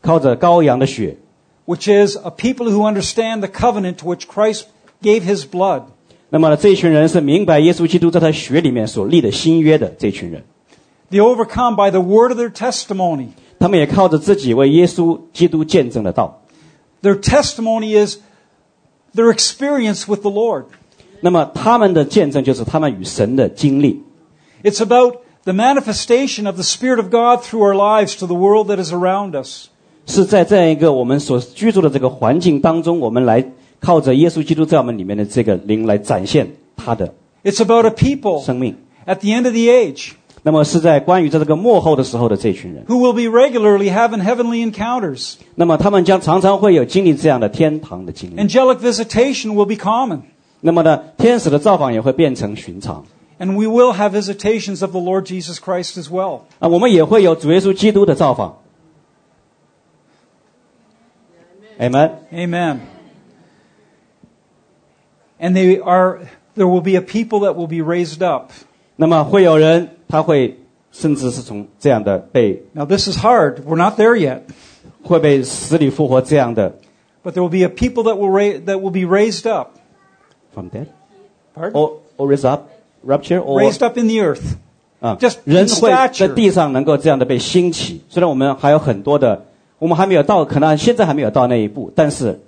[0.01, 1.19] 靠着羔羊的血，
[1.67, 4.65] which is a people who understand the covenant to which Christ
[5.01, 5.83] gave his blood.
[6.31, 10.43] 那么呢这一群人是明白耶稣基督在他血里面所立的新约的这群人，
[11.11, 13.29] They overcome by the word of their testimony.
[13.59, 16.43] 他们也靠着自己为耶稣基督见证的道。
[17.03, 18.17] Their testimony is
[19.17, 20.65] their experience with the Lord.
[21.21, 24.03] 那么他们的见证就是他们与神的经历，
[24.65, 28.71] It's about the manifestation of the Spirit of God through our lives to the world
[28.71, 29.67] that is around us.
[30.07, 37.15] 是在这样一个我们所居住的这个环境当中，我们来靠着耶稣基督在我们里面的这个灵来展现他的
[37.45, 38.77] It's about a people 生命。
[39.07, 40.13] at the end of the age
[40.47, 45.35] 那么是在关于在这个幕后的时候的这群人， who will be regularly having heavenly encounters.
[45.55, 48.41] 那么他们将常常会有经历这样的天堂的经历。
[48.41, 50.23] Angelic visitation will be common.
[50.61, 53.05] 那么呢，天使的造访也会变成寻常
[53.39, 56.43] And we will have visitations of the Lord Jesus Christ as well.
[56.61, 58.59] 啊，我们也会有主耶稣基督的造访。
[61.79, 62.11] Amen。
[62.33, 62.79] Amen.
[65.41, 66.21] And they are,
[66.57, 68.53] there will be a people that will be raised up.
[68.98, 70.60] 那么会有人他会
[70.92, 73.62] 甚至是从这样的被 Now, this is hard.
[73.66, 74.42] We're not there yet.
[75.04, 76.74] 会被死里复活这样的
[77.24, 79.78] But there will be a people that will, raise that will be raised up.
[80.54, 80.88] from dead
[81.54, 81.74] Pardon?
[81.74, 82.70] or or raise up
[83.04, 84.56] rapture or Raised up in the earth.
[85.00, 86.34] 啊 Just，in 人会在 stature.
[86.34, 88.02] 地上能够这样的被兴起。
[88.10, 89.46] 虽然我们还有很多的，
[89.78, 92.40] 我们还没有到，可能现在还没有到那一步，但是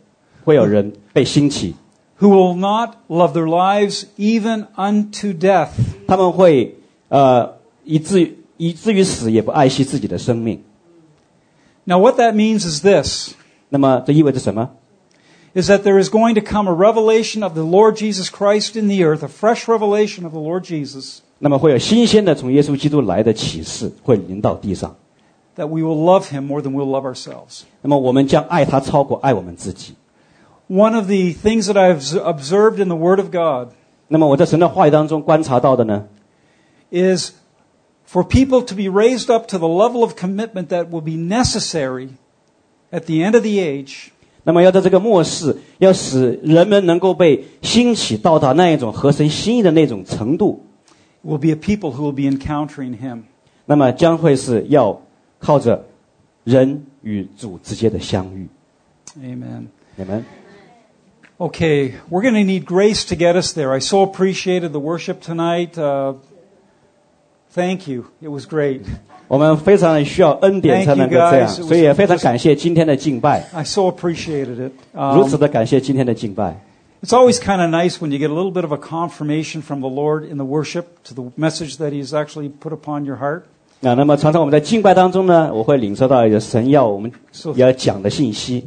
[0.44, 1.76] 会有人被兴起，
[2.21, 5.71] Who will not love their lives even unto death.
[6.07, 6.77] 他们会
[7.09, 10.63] 呃以至于以至于死也不爱惜自己的生命。
[11.85, 13.35] Now, what that means is this.
[13.69, 14.71] 那么这意味着什么？
[15.55, 18.89] Is that there is going to come a revelation of the Lord Jesus Christ in
[18.89, 24.95] the earth, a fresh revelation of the Lord Jesus, 那么会有新鲜的从耶稣基督来的启示会临到地上。
[25.57, 27.65] that we will love him more than we'll love ourselves.
[30.69, 33.75] One of the things that I've observed in the Word of God
[34.09, 36.05] 那么我在神的话语当中观察到的呢，
[36.91, 37.33] is
[38.09, 42.11] for people to be raised up to the level of commitment that will be necessary
[42.91, 44.09] at the end of the age
[44.45, 50.63] 那么要在这个末世，要使人们能够被兴起到达那一种合神心意的那种程度，
[51.25, 53.23] will be a people who will be encountering him.
[53.65, 55.01] 那么将会是要
[55.39, 55.87] 靠着
[56.45, 58.47] 人与主之间的相遇。
[59.19, 59.69] Amen.
[59.97, 60.23] 你们
[61.39, 63.73] Okay, we're going to need grace to get us there.
[63.73, 65.77] I so appreciated the worship tonight.
[65.77, 66.15] Uh,
[67.51, 68.07] thank you.
[68.23, 68.83] It was great.
[69.27, 71.57] 我们非常需要恩典才能够这样， Thank you, guys.
[71.57, 74.73] It was 所以也非常感谢今天的敬拜， I so appreciated it.
[74.93, 76.61] 如此 Um, 的感谢今天的敬拜。
[77.03, 79.81] it's always kind of nice when you get a little bit of a confirmation from
[79.81, 83.43] the Lord in the worship to the message that He's actually put upon your heart.
[83.83, 88.67] 啊，那么常常我们在敬拜当中呢，我会领受到一个神要我们 So, 要讲的信息， so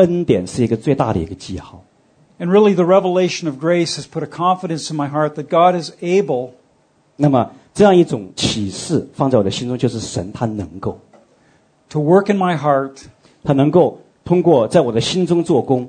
[0.00, 1.82] 恩典是一个最大的一个记号。
[2.38, 5.92] And really, the revelation of grace has put a confidence in my heart that God is
[6.00, 6.52] able
[7.16, 10.98] 那么这样一种启示放在我的心中，就是神他能够
[11.90, 13.02] ，to work in my heart,
[13.44, 15.88] 他能够通过在我的心中做工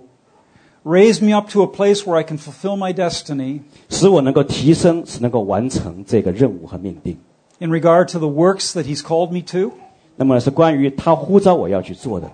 [0.83, 7.17] ，raise me up to a place where I can fulfill my destiny 使我能够提升，使能够完成这个任务和命定。
[7.59, 9.71] in regard to the works that He's called me to,
[10.17, 12.29] 那么是关于他呼召我要去做的。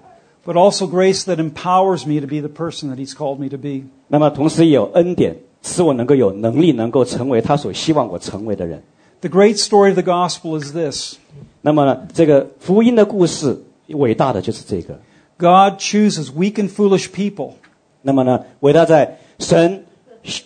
[0.47, 3.57] but also grace that empowers me to be the person that He's called me to
[3.57, 3.85] be.
[4.09, 8.83] 那么同时也有恩典，使我能够有能力，能够成为他所希望我成为的人。
[9.21, 11.17] The great story of the gospel is this
[11.61, 14.99] 那么呢，这个福音的故事伟大的就是这个。
[15.39, 17.53] God chooses weak and foolish people
[18.03, 19.85] 那么呢，伟大在神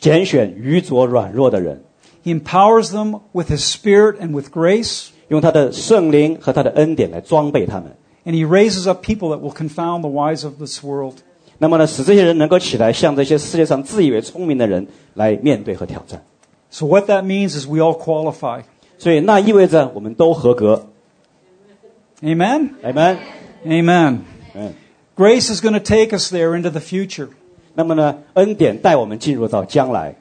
[0.01, 1.83] 拣选愚拙软弱的人，
[2.23, 7.97] He empowers them with His Spirit and with grace, 用他的圣灵和他的恩典来装备他们。
[8.25, 11.17] and He raises up people that will confound the wise of this world.
[11.59, 16.23] 那么呢，使这些人能够起来，向这些世界上自以为聪明的人来面对和挑战。
[16.71, 18.63] So, what that means is we all qualify.
[18.99, 20.89] 所以那意味着我们都合格。
[22.23, 22.71] Amen?
[22.83, 23.19] Amen。
[23.65, 24.19] Amen.
[24.55, 24.75] 嗯。
[25.17, 27.29] Grace is going to take us there into the future.
[27.75, 30.17] 那么呢，恩典带我们进入到将来。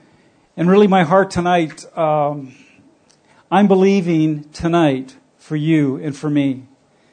[0.55, 2.51] And really, my heart tonight, um,
[3.49, 6.61] I'm believing tonight for you and for me,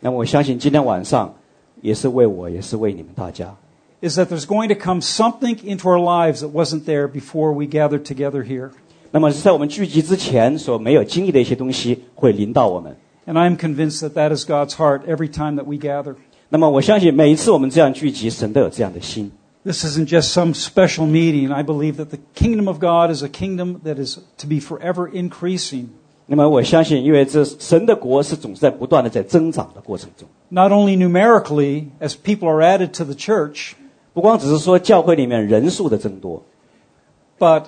[0.01, 1.35] 那么我相信今天晚上
[1.81, 3.55] 也是为我，也是为你们大家。
[4.03, 7.67] is that there's going to come something into our lives that wasn't there before we
[7.67, 8.71] gathered together here.
[9.13, 12.97] 那么是在我们聚集之前所没有经历的一些东西会临到我们。
[13.27, 16.17] And I'm convinced that that is God's heart every time that we gather.
[16.49, 19.31] 那么我相信每一次我们这样聚集，神都有这样的心。
[19.65, 21.53] This isn't just some special meeting.
[21.53, 25.09] I believe that the kingdom of God is a kingdom that is to be forever
[25.09, 25.91] increasing.
[26.27, 33.73] 那么我相信，因为这神的国是总是在不断的在增长的过程中， Not only numerically, as people are added to the church,
[34.15, 36.43] 不光只是说教会里面人数的增多，
[37.39, 37.65] but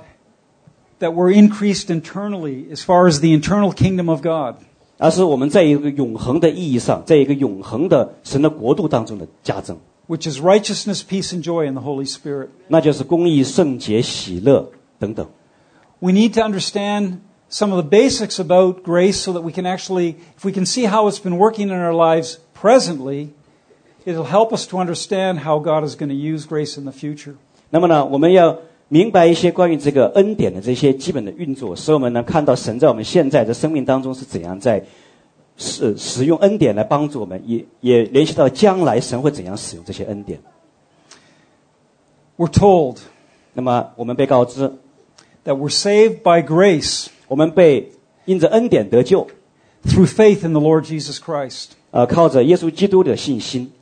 [1.00, 4.56] that we're increased internally as far as the internal kingdom of God.
[4.96, 9.76] 而是我们在一个永恒的意义上，在一个永恒的神的国度当中的加增，
[10.06, 12.48] which is righteousness, peace, and joy in the Holy Spirit.
[12.68, 14.70] 那就是公义、圣洁、喜乐
[15.00, 15.26] 等等。
[15.98, 17.18] We need to understand
[17.48, 20.84] some of the basics about grace so that we can actually, if we can see
[20.84, 23.30] how it's been working in our lives presently,
[24.04, 27.36] it'll help us to understand how God is going to use grace in the future.
[27.70, 28.58] 那么呢，我们要
[28.88, 34.84] 明白一些关于这个恩典的这些基本的运作，使我们能看到神在我们现在的生命当中是怎样在
[35.56, 40.40] 使使用恩典来帮助我们，也也联系到将来神会怎样使用这些恩典。
[42.36, 42.98] We're told
[43.52, 44.72] 那么我们被告知，
[45.44, 47.92] that we're saved by grace 我们被
[48.24, 49.26] 因着恩典得救，
[49.84, 51.70] through faith in the Lord Jesus Christ.
[51.90, 53.72] 呃，靠着耶稣基督的信心。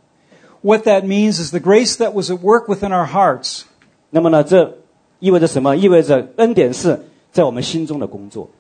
[0.61, 3.63] What that means is the grace that was at work within our hearts
[4.11, 4.79] 那么呢，这
[5.19, 5.77] 意味着什么？
[5.77, 7.01] 意味着恩典是
[7.33, 8.51] 在我们心中的工作。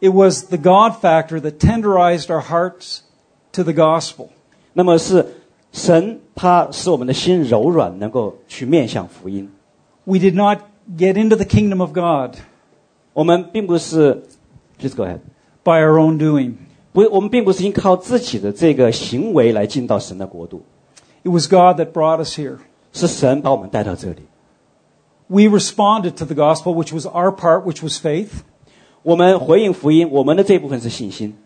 [0.00, 3.00] It was the God factor that tenderized our hearts
[3.52, 4.28] to the gospel.
[4.74, 5.26] 那么是
[5.72, 9.50] 神他使我们的心柔软，能够去面向福音。
[10.04, 10.58] We did not
[10.96, 12.36] get into the kingdom of God
[13.12, 14.22] 我们并不是
[14.78, 15.20] ，please go ahead，
[15.64, 16.54] by our own doing.
[16.92, 20.62] 不，我们并不是依靠自己的这个行为来进到神的国度，
[21.22, 22.58] It was God that brought us here.
[22.92, 24.22] 是神把我们带到这里。
[25.26, 28.42] We responded to the gospel, which was our part, which was faith.
[29.02, 31.36] 我们回应福音，我们的这部分是信心，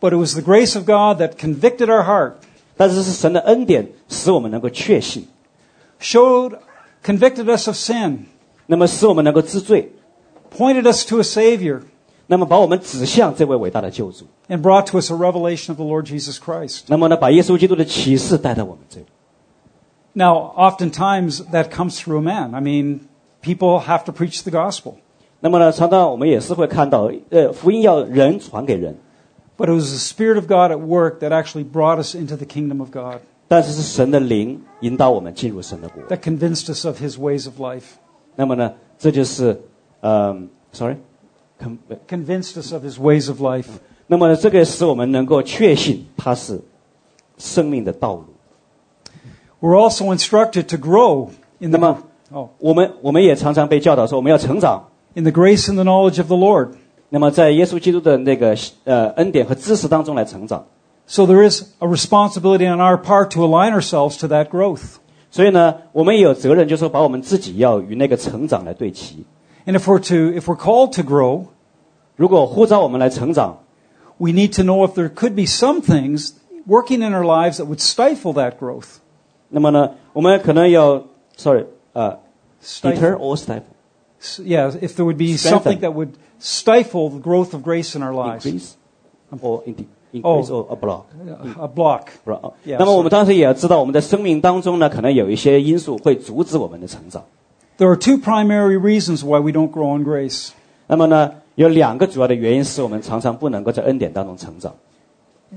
[0.00, 2.34] But it was the grace of God that convicted our heart,
[2.76, 5.26] 但是是神的恩典使我们能够确信，
[6.00, 6.58] showed,
[7.04, 8.18] convicted us of sin,
[8.66, 9.92] 那么使我们能够知罪，
[10.56, 11.82] pointed us to a Savior,
[12.28, 16.84] 那么把我们指向这位伟大的救主， and brought to us a revelation of the Lord Jesus Christ.
[16.88, 19.06] 那么呢，把耶稣基督的启示带到我们这里。
[20.14, 22.54] Now, oftentimes that comes through a man.
[22.54, 23.00] I mean,
[23.42, 24.94] people have to preach the gospel.
[25.40, 28.96] 那么呢，常常我们也是会看到，呃，福音要人传给人，
[29.58, 32.46] But it was the Spirit of God at work that actually brought us into the
[32.46, 36.02] kingdom of God, 但是是神的灵引导我们进入神的国。
[36.08, 37.98] that convinced us of His ways of life,
[38.36, 39.60] 那么呢，这就是，
[40.00, 41.00] 嗯、s o r r y 肯
[42.08, 43.68] convinced us of His ways of life.
[44.06, 46.60] 那么呢，这个使我们能够确信它是
[47.38, 48.24] 生命的道路。
[49.60, 54.88] We're also instructed to grow in the, 那么 oh, 我们我们也常常被教导说，我们要成长。
[55.14, 56.74] in the grace and the knowledge of the Lord.
[57.08, 60.66] 那么在耶稣基督的那个呃恩典和知识当中来成长。
[61.06, 64.96] So there is a responsibility on our part to align ourselves to that growth.
[65.30, 69.24] 所以呢，我们也有责任，就是说把我们自己要与那个成长来对齐。
[69.68, 71.46] And if we're to, if we're called to grow,
[72.16, 73.58] 如果呼召我们来成长，
[74.18, 76.32] we need to know if there could be some things
[76.66, 78.98] working in our lives that would stifle that growth.
[79.48, 81.02] 那么呢，我们可能要，
[81.36, 82.18] sorry，呃
[82.62, 82.94] Stifle.
[82.96, 83.62] ，deter or stifle
[84.20, 85.50] S- Yeah, if there would be Strengthen.
[85.62, 88.44] something that would stifle the growth of grace in our lives.
[88.46, 88.72] increase
[89.40, 89.74] or in
[90.22, 90.38] Oh.
[90.40, 91.06] increase or a block。
[91.58, 92.06] A block.
[92.24, 97.24] 不是啊 Yeah, 那么我们当时也要知道，我们在生命当中呢，可能有一些因素会阻止我们的成长。
[97.78, 100.50] There are two primary reasons why we don't grow in grace.
[100.86, 104.72] 那么呢，有两个主要的原因是我们常常不能够在恩典当中成长。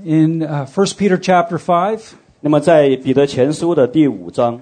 [0.04, 2.00] In uh, 1 Peter chapter 5,
[2.40, 4.60] 那么在彼得前书的第五章，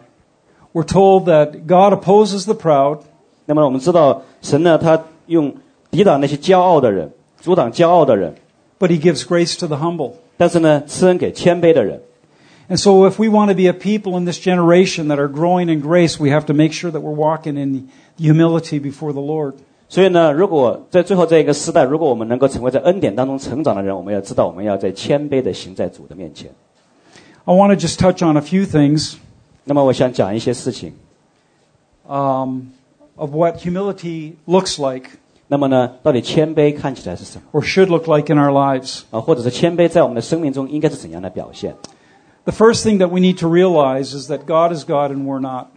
[0.73, 3.01] we're told that God opposes the proud,
[3.47, 5.55] 那么我们知道神呢，他用
[5.91, 7.11] 抵挡那些骄傲的人，
[7.41, 8.35] 阻挡骄傲的人，
[8.79, 10.13] but he gives grace to the humble.
[10.37, 12.01] 但是呢，赐恩给谦卑的人。
[12.71, 15.69] And so, if we want to be a people in this generation that are growing
[15.69, 19.55] in grace, we have to make sure that we're walking in humility before the Lord.
[19.89, 26.51] 所以呢，如果在最后这一个时代，如果我们能够成为在恩典当中成长的人，我们要知道，我们要在谦卑的行在主的面前。
[27.45, 29.15] I want to just touch on a few things
[29.63, 30.95] 那么，我想讲一些事情。
[32.09, 32.63] um,
[33.15, 35.11] of what humility looks like
[35.47, 39.03] 那么呢，到底谦卑看起来是什么 or should look like in our lives.
[39.13, 39.21] 啊？
[39.21, 41.73] 或者是谦卑在我们的生命中应该是怎样的表现？
[42.45, 45.41] The first thing that we need to realize is that God is God and we're
[45.41, 45.69] not.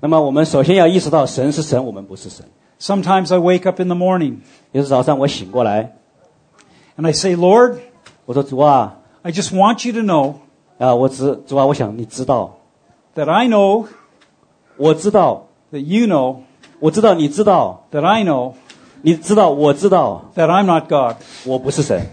[0.00, 2.44] 那么，我们首先要意识到神是神，我们不是神。
[2.78, 4.38] Sometimes I wake up in the morning
[4.72, 5.94] 有时早上我醒过来，
[6.98, 7.78] and I say, Lord,
[8.26, 10.34] 我说主啊， I just want you to know
[10.78, 12.58] 啊，我只主啊，我想你知道，
[13.14, 13.86] that I know
[14.76, 16.40] 我知道， that you know
[16.80, 18.52] 我知道你知道， that I know
[19.00, 21.16] 你知道我知道， that I'm not God.
[21.46, 22.06] 我不是神。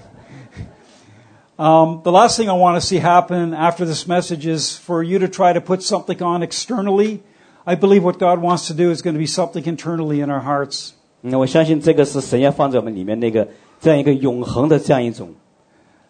[1.58, 5.20] Um, the last thing I want to see happen after this message is for you
[5.20, 7.22] to try to put something on externally.
[7.66, 10.42] I believe what God wants to do is going to be something internally in our
[10.42, 10.94] hearts.
[11.22, 13.48] 那我相信这个是神要放在我们里面那个
[13.80, 15.30] 这样一个永恒的这样一种，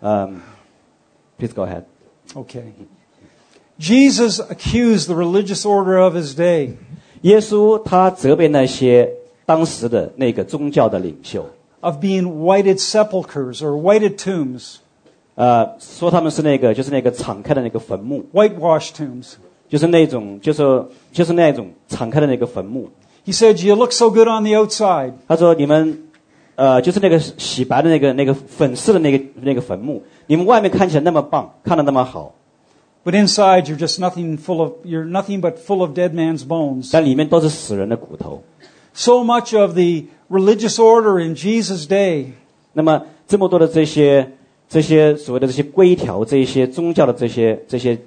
[0.02, 0.40] 嗯，
[1.38, 1.84] please go ahead。
[2.34, 2.72] Okay.
[3.78, 6.76] Jesus accused the religious order of his day
[7.22, 9.12] 耶稣他责备那些
[9.46, 11.46] 当时的那个宗教的领袖，
[11.82, 14.78] of being whited sepulchres or whited tombs,
[15.39, 19.35] 呃，说他们是那个就是那个敞开的那个坟墓，whitewashed tombs.
[19.69, 22.91] 就是那种就是就是那种敞开的那个坟墓。
[23.25, 26.09] He said, You look so good on the outside, 他说你们，
[26.57, 32.35] 呃，就是那个洗白的那个那个粉饰的那个那个坟墓，你们外面看起来那么棒，看得那么好
[33.05, 36.91] ，but inside you're just nothing full of you're nothing but full of dead man's bones.
[36.93, 38.43] 但里面都是死人的骨头。
[38.93, 42.33] So much of the religious order in Jesus' day
[42.73, 44.33] 那么这么多的这些
[44.70, 47.98] 这些所谓的这些规条，这些宗教的这些这些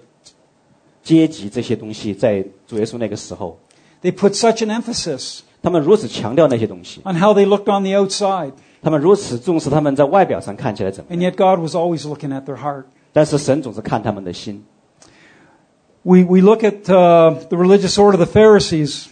[1.02, 3.58] 阶级这些东西，在主耶稣那个时候，
[4.02, 11.20] they put such an emphasis 他们如此强调那些东西， on how they looked on the outside, 他们如此重视他们在外表上看起来怎么 and
[11.20, 12.84] 样， yet God was always looking at their heart.
[13.12, 14.64] 但是神总是看他们的心。
[16.02, 19.06] We, we look at uh, the religious order of the Pharisees,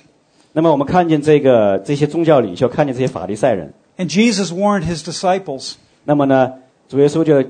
[0.53, 6.53] 那么我们看见这个这些宗教领袖，看见这些法利赛人， and Jesus warned his disciples 那么呢，
[6.89, 7.43] 主耶稣就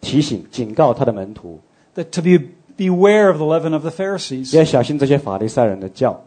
[0.00, 1.60] 提醒、警告他的门徒，
[1.94, 2.38] that to be,
[2.76, 4.56] beware of the leaven of the Pharisees.
[4.56, 6.20] 要小心这些法利赛人的教，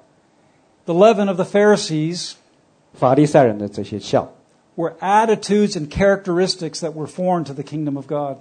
[0.85, 2.33] The leaven of the Pharisees
[2.93, 4.31] 法利赛人的这些笑。
[4.75, 8.37] were attitudes and characteristics that were foreign to the kingdom of God.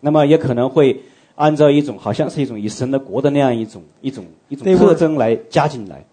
[0.00, 1.02] 那么也可能会
[1.34, 6.04] 按照一种好像是一种以神的国的那样一种一种一种 They were- 特征来加进来，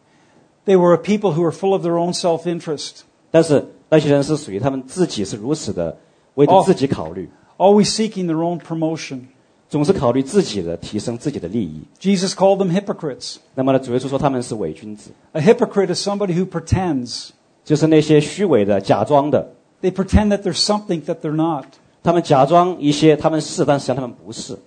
[0.66, 5.96] They were a people who were full of their own self interest, 但是那些人是属于他们自己是如此的
[6.36, 9.22] 为着哦自己考虑， always seeking their own promotion.
[9.70, 11.82] 总是考虑自己的提升自己的利益。
[12.00, 13.38] Jesus called them hypocrites.
[13.56, 17.30] 那么呢，主耶稣说他们是伪君子， A hypocrite is somebody who pretends.
[17.64, 21.66] 就是那些虚伪的、假装的， They pretend that there's something that they're not.
[22.04, 24.58] 他们假装一些他们是，但实际上他们不是。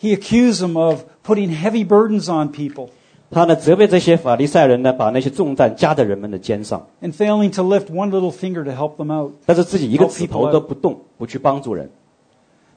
[0.00, 2.88] He accused them of putting heavy burdens on people
[3.29, 9.33] 他呢责备这些法利赛人呢，把那些重担加在人们的肩上，and failing to lift one little finger to help them out.
[9.45, 11.89] 但是自己一个指头都不动，不去帮助人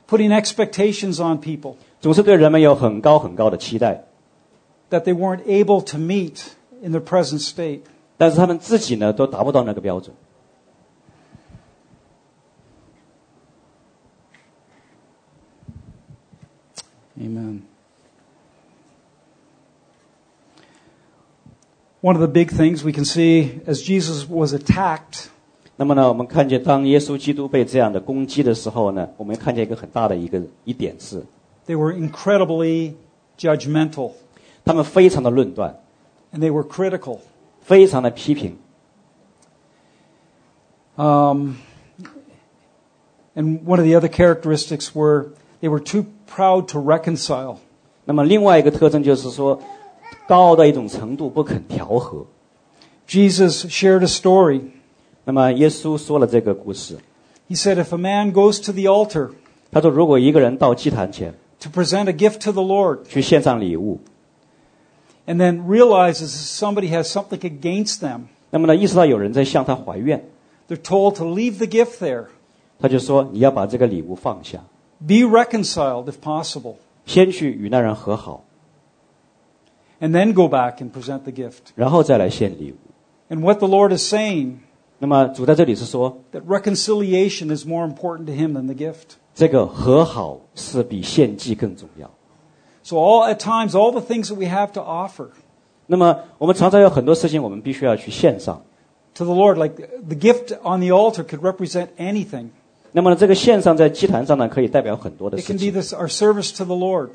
[0.08, 4.04] ，Putting expectations on people 总是对人们有很高很高的期待
[4.90, 6.42] ，that they weren't able to meet
[6.82, 7.82] in their present state.
[8.16, 10.14] 但是他们自己呢都达不到那个标准。
[17.16, 17.69] Amen.
[22.01, 25.27] One of the big things we can see as Jesus was attacked
[25.77, 31.23] 那么呢，我们看见当耶稣基督被这样的攻击的时候呢，我们看见一个很大的一个一点是，
[31.65, 32.93] They were incredibly
[33.37, 34.11] judgmental
[34.63, 35.75] 他们非常的论断，
[36.33, 37.19] and they were critical.
[37.61, 38.57] 非常的批评，
[40.95, 41.55] Um,
[43.35, 45.29] and one of the other characteristics were
[45.61, 47.57] They were too proud to reconcile.
[48.03, 49.59] 那么另外一个特征就是说，
[50.29, 52.25] 高傲到一种程度不肯调和。
[53.07, 54.61] Jesus shared a story.
[55.25, 56.97] 那么耶稣说了这个故事，
[57.49, 59.31] He said, If a man goes to the altar
[59.71, 63.99] 他说，如果一个人到祭坛前 to present a gift to the Lord 去献上礼物，
[65.25, 68.21] and then realizes somebody has something against them,
[68.51, 70.23] 那么呢意识到有人在向他怀怨，
[70.69, 72.25] they're told to leave the gift there,
[72.79, 74.59] 他就说你要把这个礼物放下，
[74.99, 78.43] be reconciled if possible, 先去与那人和好，
[79.99, 81.71] and then go back and present the gift.
[81.75, 82.75] 然后再来献礼物。
[83.33, 84.57] And what the Lord is saying,
[84.99, 89.17] 那么主在这里是说， that reconciliation is more important to him than the gift.
[89.33, 92.09] 这个和好是比献祭更重要。
[92.83, 95.29] So all at times, all the things that we have to offer
[95.87, 98.61] 那么我们常常有很多事情，我们必须要去献上。
[99.15, 102.49] to the Lord, like the gift on the altar could represent anything.
[102.91, 107.09] 那么呢，这个献上在祭坛上呢，可以代表很多的 It 事 can be 情， this, our service to the Lord.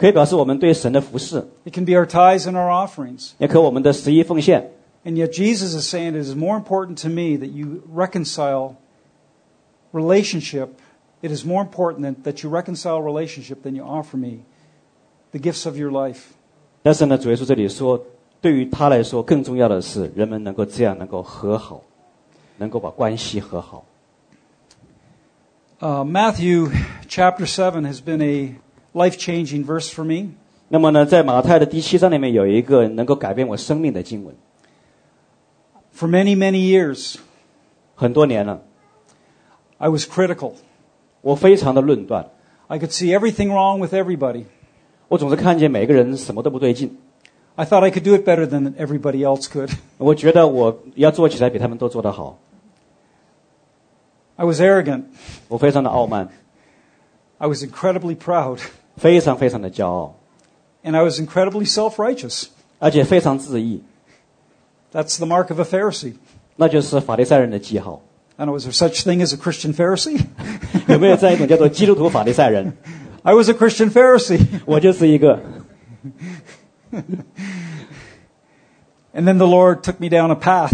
[0.00, 3.32] 可以表示我们对神的服侍， It can be our tithes and our offerings.
[3.38, 4.70] 也可我们的十一奉献。
[5.04, 8.74] And yet Jesus is saying it is more important to me that you reconcile
[9.92, 10.70] relationship.
[11.22, 14.40] It is more important than, that you reconcile relationship than you offer me
[15.32, 16.32] the gifts of your life.
[16.82, 18.00] 但是呢，主耶稣这里说，
[18.40, 21.82] 对于他来说，更重要的是人们能够这样能够和好，
[22.58, 23.84] 能够把关系和好。
[25.78, 26.70] Uh, Matthew
[27.08, 28.56] chapter 7 has been a
[28.92, 30.30] life changing verse for me.
[30.68, 34.34] 那么呢，在马太的第七章里面有一个能够改变我生命的经文，
[35.96, 37.16] For many, many years,
[37.94, 38.62] 很多年了，
[39.78, 40.54] I was critical.
[41.20, 42.28] 我非常的论断，
[42.66, 44.44] I could see everything wrong with everybody.
[45.08, 46.98] 我总是看见每个人什么都不对劲，
[47.54, 49.70] I thought I could do it better than everybody else could.
[49.98, 52.38] 我觉得我要做起来比他们都做得好，
[54.34, 55.04] I was arrogant.
[55.48, 56.28] 我非常的傲慢，
[57.38, 58.58] I was incredibly proud.
[59.00, 60.14] 非常非常的骄傲，
[60.82, 62.46] And I was incredibly self righteous.
[62.78, 63.82] 而且非常自义，
[64.92, 66.14] That's the mark of a Pharisee.
[66.56, 68.02] 那就是法利赛人的记号。
[68.36, 70.20] I don't know, is there such thing as a Christian Pharisee?
[70.88, 72.72] 有没有这样一种叫做基督徒法利赛人？
[73.22, 74.40] I was a Christian Pharisee.
[74.66, 75.40] 我就是一个。
[79.12, 80.72] And then the Lord took me down a path,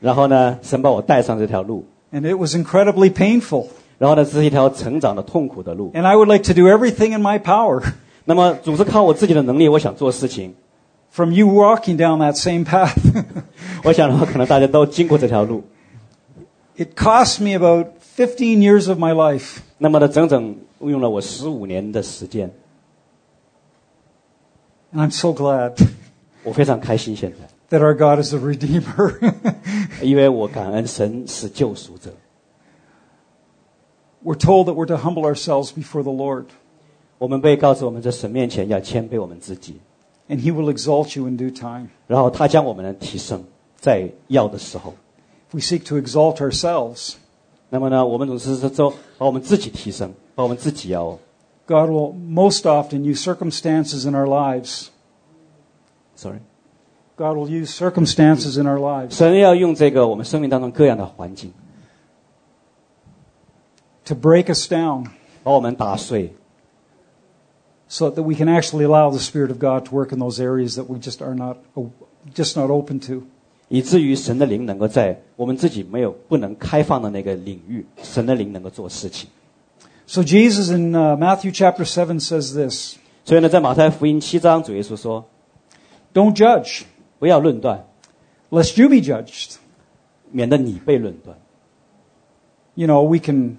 [0.00, 3.68] 然后呢，神把我带上这条路， and it was incredibly painful.
[3.97, 5.91] 然后呢，这是一条成长的痛苦的路。
[5.93, 7.83] And I would like to do everything in my power
[8.25, 10.53] 那么总是靠我自己的能力，我想做事情。
[11.09, 12.93] from you walking down that same path.
[13.83, 15.63] 我想的话，可能大家都经过这条路。
[16.77, 19.57] it cost me about fifteen years of my life.
[19.79, 22.51] 那么呢，整整用了我十五年的时间
[24.93, 25.73] ，And I'm so glad
[26.43, 29.33] 我非常开心现在，that our God is a redeemer.
[30.03, 32.11] 因为我感恩神是救赎者。
[34.26, 36.46] we're told that we're to humble ourselves before the Lord,
[37.18, 39.80] 我们被告知我们在神面前要谦卑我们自己，
[40.28, 41.88] and He will exalt you in due time.
[42.06, 43.44] 然后他将我们的提升，
[43.76, 44.94] 在要的时候。
[45.50, 47.14] If we seek to exalt ourselves,
[47.70, 51.18] 那么呢，我们总是说把我们自己提升，把我们自己要
[51.66, 54.88] God will most often use circumstances in our lives.
[56.16, 56.40] sorry，
[57.16, 61.52] God will use circumstances in our lives 神要用这个我们生命当中各样的环境，
[64.06, 65.06] to break us down
[65.42, 66.32] 把我们打碎，
[67.88, 70.76] so that we can actually allow the Spirit of God to work in those areas
[70.76, 71.58] that we just are not,
[72.34, 73.22] just not open to.
[73.68, 79.30] 以至于神的灵能够在我们自己没有不能开放的那个领域，神的灵能够做事情。
[80.06, 85.24] So Jesus in uh, Matthew chapter 7 says this 所以呢，在马太福音七章，主耶稣说：
[86.12, 86.82] Don't judge,
[87.18, 87.86] 不要论断，
[88.50, 89.56] lest you be judged.
[90.30, 91.38] 免得你被论断。
[92.74, 93.58] You know, we can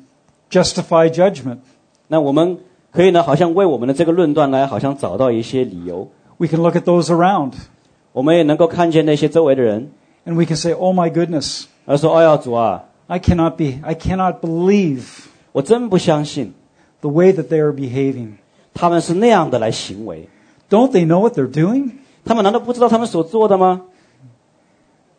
[0.50, 1.60] justify judgment.
[2.08, 2.60] 那我们
[2.92, 6.10] 可以呢，好像为我们的这个论断来，好像找到一些理由。
[6.38, 7.54] We can look at those around
[8.12, 9.92] 我们也能够看见那些周围的人，
[10.26, 15.04] and we can say, Oh my goodness, 而说：“哎呀，主啊， I cannot be, I cannot believe
[15.52, 16.54] 我真不相信
[17.02, 18.34] the way that they are behaving.
[18.74, 20.30] 他们是那样的来行为。
[20.70, 21.92] Don't they know what they're doing?
[22.26, 23.82] 他们难道不知道他们所做的吗？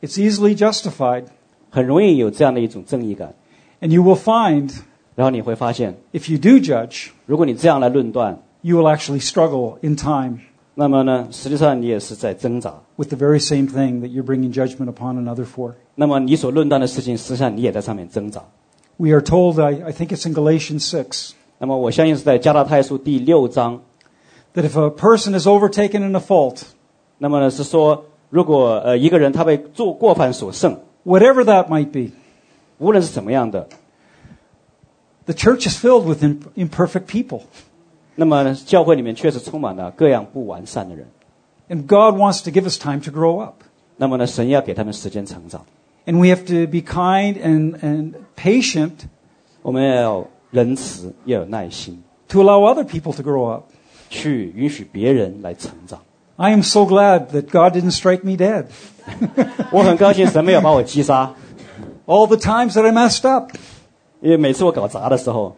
[0.01, 1.25] It's easily justified.
[1.71, 3.35] 很容易有这样的一种正义感。
[3.81, 4.73] And you will find
[5.19, 10.39] 然后你会发现， if you do judge, 如果你这样来论断， you will actually struggle in time
[10.75, 12.75] 那么呢，实际上你也是在挣扎。
[12.97, 15.75] with the very same thing that you're bringing judgment upon another for.
[15.95, 18.43] 那么你所论断的事情，实际上你也在上面挣扎。
[18.97, 23.81] We are told, I, I think it's in Galatians 6, 那么我相信是在加拉太书第六章，
[24.55, 26.63] that if a person is overtaken in a fault,
[27.19, 32.13] 那么呢是说，如果呃一个人他被做过犯所胜， whatever that might be,
[32.79, 33.69] 无论是怎么样的，
[35.29, 37.43] the church is filled with im- imperfect people.
[38.17, 41.07] 那么教会里面确实充满了各样不完善的人。
[41.69, 43.63] And God wants to give us time to grow up.
[43.97, 45.65] 那么呢，神要给他们时间成长，
[46.07, 48.93] And we have to be kind and, and patient
[49.63, 53.65] 我们要有仁慈，要有耐心， to allow other people to grow up.
[54.11, 56.01] 去允许别人来成长。
[56.37, 58.67] I am so glad that God didn't strike me dead.
[59.71, 61.35] 我很高兴神没有把我击杀，
[62.07, 63.53] All the times that I messed up.
[64.21, 65.57] 因为每次我搞砸的时候，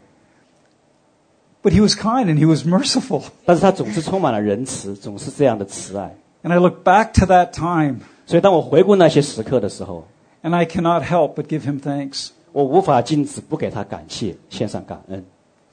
[1.62, 3.24] But He was kind and He was merciful.
[3.44, 6.16] 但是他总是充满了仁慈，总是这样的慈爱。
[6.42, 10.06] And I look back to that time 所以当我回顾那些时刻的时候，
[10.42, 15.24] and I cannot help but give Him thanks 我无法禁止不给他感谢，献上感恩，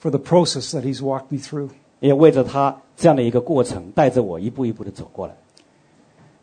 [0.02, 1.70] for the process that He's walked me through.
[2.00, 5.34] 也为着他这样的一个过程，带着我一步一步的走过来。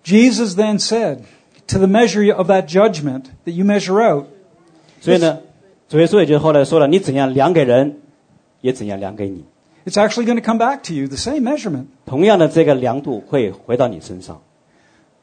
[0.04, 1.18] Jesus then said,
[1.66, 4.26] To the measure of that judgment that you measure out,
[5.00, 5.38] 所以呢，
[5.88, 7.96] 主耶稣也就后来说了：“你怎样量给人，
[8.60, 9.44] 也怎样量给你。
[9.84, 11.86] it's actually going to come back to you, the same measurement.
[12.06, 14.40] 同样的，这个量度会回到你身上。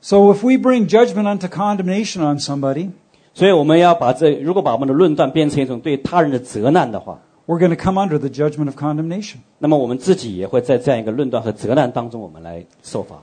[0.02, 2.90] So if we bring judgment unto condemnation on somebody,
[3.34, 9.38] 所以我们要把这，如果把我们的论断变成一种对他人的责难的话， we're going to come under the judgment of condemnation.
[9.60, 13.16] 那么我们自己也会在这样一个论断和责难当中，我们来受罚。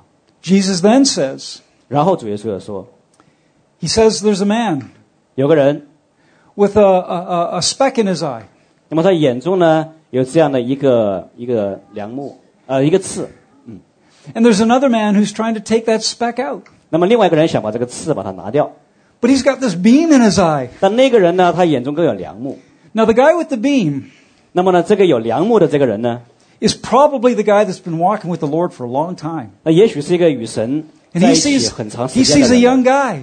[0.43, 1.59] Jesus then says,
[1.89, 2.87] 然后主耶稣又说，
[3.81, 4.83] He says there's a man
[5.35, 5.88] 有个人，
[6.59, 8.43] with a, a, a- a speck in his eye.
[8.89, 13.29] 那么他眼中呢有这样的一个一个梁木，呃，一个刺。
[14.35, 16.63] And there's another man who's trying to take that speck out.
[16.89, 18.73] 那么另外一个人想把这个刺把它拿掉，
[19.21, 20.69] But he's got this beam in his eye.
[20.81, 22.59] 但那个人呢，他眼中更有梁木。
[22.93, 24.05] Now, the guy with the beam
[24.53, 26.23] 那么呢，这个有梁木的这个人呢，
[26.61, 29.49] is probably the guy that's been walking with the Lord for a long time.
[29.65, 33.19] 那也许是一个与神 And 在 he 一起 sees, 很长 he 时间 sees 的 a 人 young guy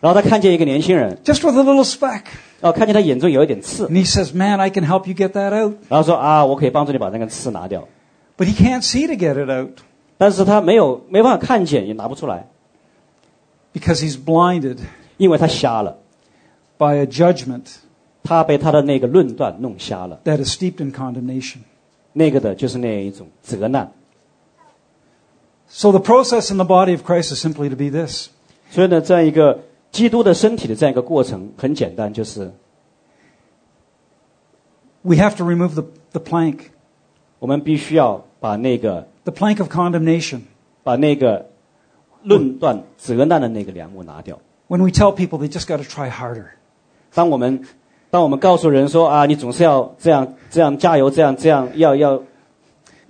[0.00, 2.22] 然后他看见一个年轻人， just with a little speck.
[2.60, 5.74] 然后看见他眼中有一点刺， And he says, Man, I can help you get that out.
[5.88, 7.88] 然后说啊，我可以帮助你把那个刺拿掉。
[8.36, 9.78] But he can't see to get it out
[10.18, 12.46] 但是他没有没办法看见，也拿不出来，
[13.74, 14.78] because he's blinded
[15.16, 15.98] 因为他瞎了，
[16.78, 17.66] by a judgment
[18.22, 20.20] 他被他的那个论断弄瞎了。
[20.24, 21.58] that is steeped in condemnation.
[22.12, 23.92] 那个的就是那一种责难。
[25.68, 28.28] So the process in the body of Christ is simply to be this
[28.70, 32.52] 所以呢，这样一个 基督的身体的这样一个过程很简单，就是
[35.02, 36.58] we have to remove the, the plank,
[37.38, 40.40] 我们必须要把那个 the plank of condemnation.
[40.84, 41.46] 把那个
[42.24, 44.40] 论断责难的那个梁木拿掉。
[44.66, 46.46] When we tell people they just got to try harder.
[47.14, 47.64] 当我们
[48.10, 52.20] 当我们告诉人说啊，你总是要这样这样加油，这样这样要要，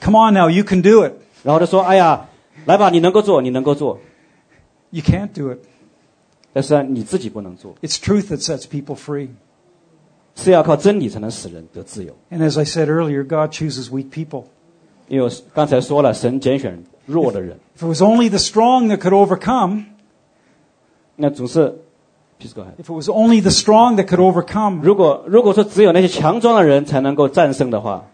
[0.03, 1.15] Come on now, you can do it.
[1.43, 2.29] 然后他说，哎呀，
[2.67, 3.99] 来吧，你能够做，你能够做，
[4.91, 5.61] You can't do it.
[6.57, 9.29] 但是、啊、你自己不能做， It's truth that sets people free.
[10.35, 12.15] 是要靠真理才能使人得自由。
[12.31, 14.45] And as I said earlier, God chooses weak people.
[15.09, 19.85] 因为我刚才说了，神拣选弱的人， If it was only the strong that could overcome,
[21.17, 21.75] 那总是，
[22.39, 22.77] please go ahead。
[22.79, 28.07] if it was only the strong that could overcome, 如果如果说只有那些强壮的人才能够战胜的话，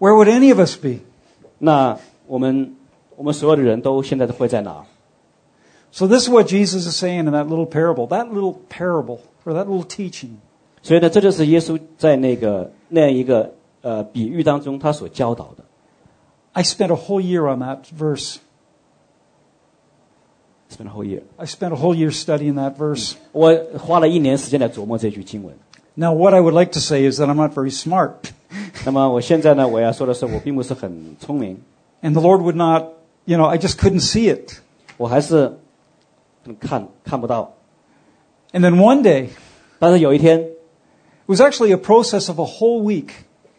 [0.00, 1.04] where would any of us be?
[1.58, 1.96] 那
[2.26, 2.74] 我们
[3.16, 4.84] 我们所有的人都现在都会在哪儿？
[5.94, 9.54] So this is what Jesus is saying in that little parable, that little parable, or
[9.54, 10.36] that little teaching.
[10.82, 13.52] 所以呢，这就是耶稣在那个那样一个
[13.82, 15.64] 呃比喻当中他所教导的。
[16.52, 18.36] I spent a whole year on that verse.
[20.70, 23.14] Spend a whole year， I spent a whole year studying that verse.
[23.32, 25.56] 我花了一年时间来琢磨这句经文。
[25.96, 28.30] Now, what I would like to say is that I'm not very smart.
[28.86, 31.58] 那么我现在呢，我要说的是，我并不是很聪明，
[32.02, 32.84] And the Lord would not,
[33.24, 34.60] you know, I just couldn't see it.
[34.96, 35.58] 我还是
[36.58, 37.54] 看看不到。
[38.52, 39.28] And then one day,
[39.78, 40.48] 但是有一天， it
[41.26, 43.10] was actually a process of a whole week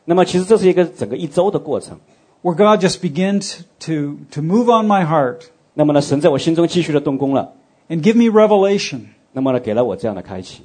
[0.06, 2.00] 那么其实这是一个整个一周的过程。
[2.42, 5.44] where God just began to, to, to move on my heart
[5.74, 7.54] 那么呢，神在我心中继续的动工了。
[7.88, 9.02] and give me revelation.
[9.34, 10.64] 那么呢，给了我这样的开启。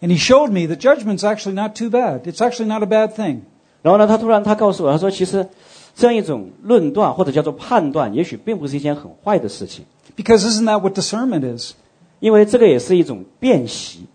[0.00, 2.22] And He showed me that judgment's actually not too bad.
[2.22, 3.40] It's actually not a bad thing.
[3.82, 5.46] 然后呢，他突然他告诉我，他说其实
[5.94, 9.84] 这样一种论断或者叫做判断，也许并不是一件很坏的事情，
[10.16, 11.74] Because isn't that what discernment is?
[12.20, 14.06] 因为这个也是一种辨析。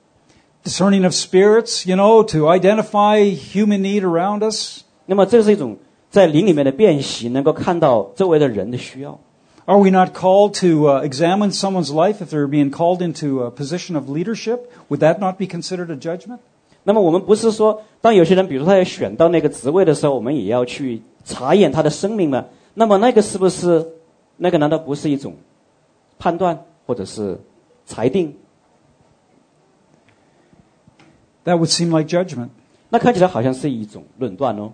[0.64, 4.82] Discerning of spirits, you know, to identify human need around us.
[5.06, 5.78] 那么这是一种
[6.10, 9.20] 在灵里面的辨析，能够看到周围的人的需要。
[9.66, 13.52] Are we not called to uh, examine someone's life if they're being called into a
[13.52, 14.60] position of leadership?
[14.90, 16.40] Would that not be considered a judgment?
[16.84, 22.46] 那么我们不是说，当有些人，比如说他要选到那个职位的时候，我们也要去 查验他的生命吗？
[22.74, 23.94] 那么那个是不是，
[24.38, 25.36] 那个难道不是一种
[26.20, 27.40] 判断或者是
[27.86, 28.36] 裁定？
[31.46, 32.50] That would seem like judgment.
[32.90, 34.74] 那看起来好像是一种论断哦。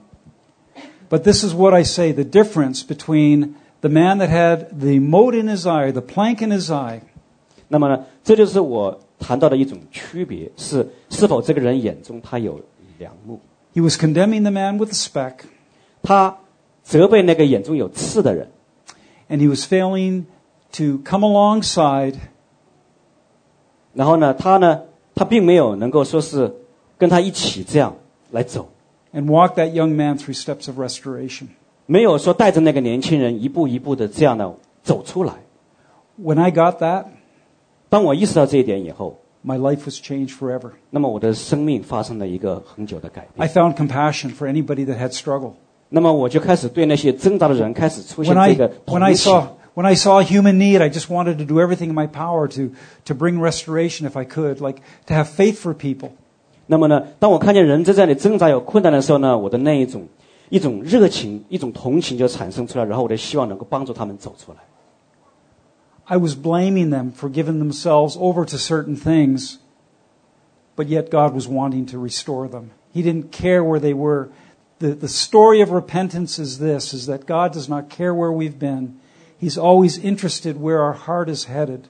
[1.09, 5.35] But this is what I say the difference between the man that had the mote
[5.35, 7.01] in his eye, the plank in his eye,
[7.67, 12.61] 那么呢，这就是我谈到的一种区别，是是否这个人眼中他有
[12.97, 13.39] 良木，
[13.73, 15.33] he was condemning the man with the speck,
[16.01, 16.37] 他
[16.85, 18.49] 责备那个眼中有刺的人，
[19.29, 20.23] and he was failing
[20.71, 22.15] to come alongside
[23.93, 24.81] 然后呢，他呢，
[25.15, 26.53] 他并没有能够说是
[26.97, 27.95] 跟他一起这样
[28.31, 28.69] 来走，
[29.13, 31.47] and walk that young man through steps of restoration.
[31.85, 35.33] 没有说带着那个年轻人一步一步的这样的走出来。
[36.21, 37.05] When I got that,
[37.89, 40.71] 当我意识到这一点以后， my life was changed forever.
[40.89, 43.49] 那么我的生命发生了一个很久的改 I 变。
[43.49, 45.53] found compassion for anybody that had struggle.
[45.89, 49.31] 那么我就开始对那些挣扎的人开始出现 When I, 这个 when 同 I 情。
[49.33, 52.47] saw, when I saw human need, I just wanted to do everything in my power
[52.47, 52.73] to,
[53.05, 56.11] to bring restoration if I could, like to have faith for people.
[56.67, 60.07] 那么呢，当我看见人在这里挣扎有困难的时候呢，我的那一种
[60.49, 64.57] 一种热情、一种同情就产生出来，然后我就希望能够帮助他们走出来。
[66.05, 69.55] I was blaming them for giving themselves over to certain things,
[70.75, 72.71] but yet God was wanting to restore them.
[72.93, 74.29] He didn't care where they were.
[74.79, 78.57] The, the story of repentance is this, is that God does not care where we've
[78.57, 78.99] been.
[79.39, 81.81] He's always interested where our heart is headed.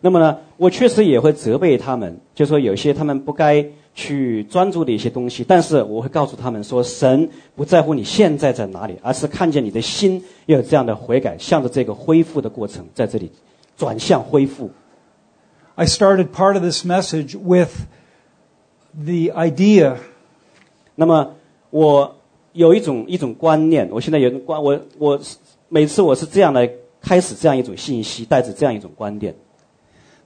[0.00, 13.30] 那么呢，我确实也会责备他们，就说有些他们不该去专注的一些东西，但是我会告诉他们说，神不在乎你现在在哪里，而是看见你的心要有这样的悔改，向着这个恢复的过程，在这里
[13.76, 14.70] 转向恢复。
[15.74, 17.86] I started part of this message with
[18.94, 19.96] the idea
[20.94, 21.36] 那么
[21.70, 22.16] 我
[22.52, 25.20] 有一种一种观念，我现在有一种观，我我
[25.68, 29.34] 每次我是这样来开始这样一种信息，带着这样一种观点。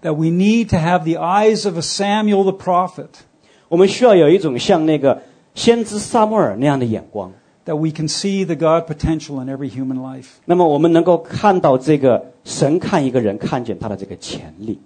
[0.03, 3.09] that we need to have the eyes of a Samuel the prophet,
[3.68, 5.22] 我们需要有一种像那个
[5.55, 7.32] 先知撒母耳那样的眼光，
[7.64, 10.26] that we can see the God potential in every human life.
[10.45, 14.78] 那么我们能够看到这个神看一个人看见他的这个潜力，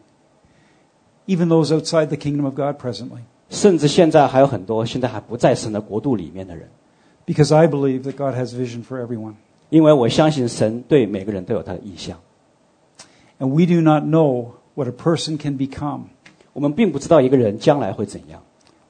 [1.27, 3.23] even those outside the kingdom of God presently.
[3.50, 6.70] 甚至现在还有很多现在还不在神的国度里面的人
[7.26, 9.36] ，Because I believe that God has vision for everyone.
[9.70, 12.20] 因为我相信神对每个人都有他的意向。
[13.40, 16.04] And we do not know what a person can become
[16.54, 18.42] 我们并不知道一个人将来会怎样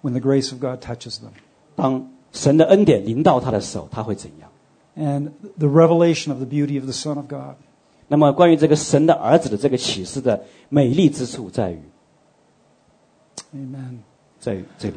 [0.03, 1.31] ，when the grace of God touches them.
[1.75, 4.49] 当神的恩典临到他的时候，他会怎样
[4.97, 7.55] ？And the revelation of the beauty of the Son of God.
[8.07, 11.79] 那么关于这个神的儿子的这个启示的美丽之处在于
[13.55, 13.97] ，Amen.
[14.44, 14.94] 在于这里。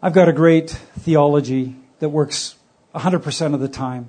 [0.00, 0.74] I've got a great
[1.04, 2.52] theology that works
[2.92, 4.04] 100% of the time.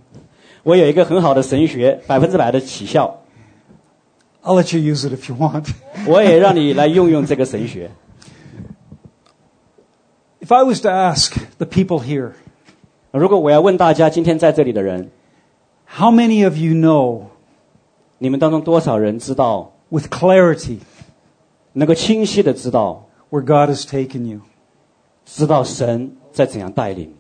[0.64, 3.22] 我有一个很好的神学，百分之百的起效，
[4.44, 5.70] I'll let you use it if you want.
[6.08, 7.92] 我也让你来用用这个神学。
[10.42, 12.32] If I was to ask the people here,
[13.12, 15.10] 如果我要问大家，今天在这里的人，
[15.88, 17.24] how many of you know
[18.18, 20.80] 你们当中多少人知道， with clarity
[21.74, 24.42] 能够清晰的知道， where God has taken you?
[25.26, 27.16] 知道神在怎样带领你？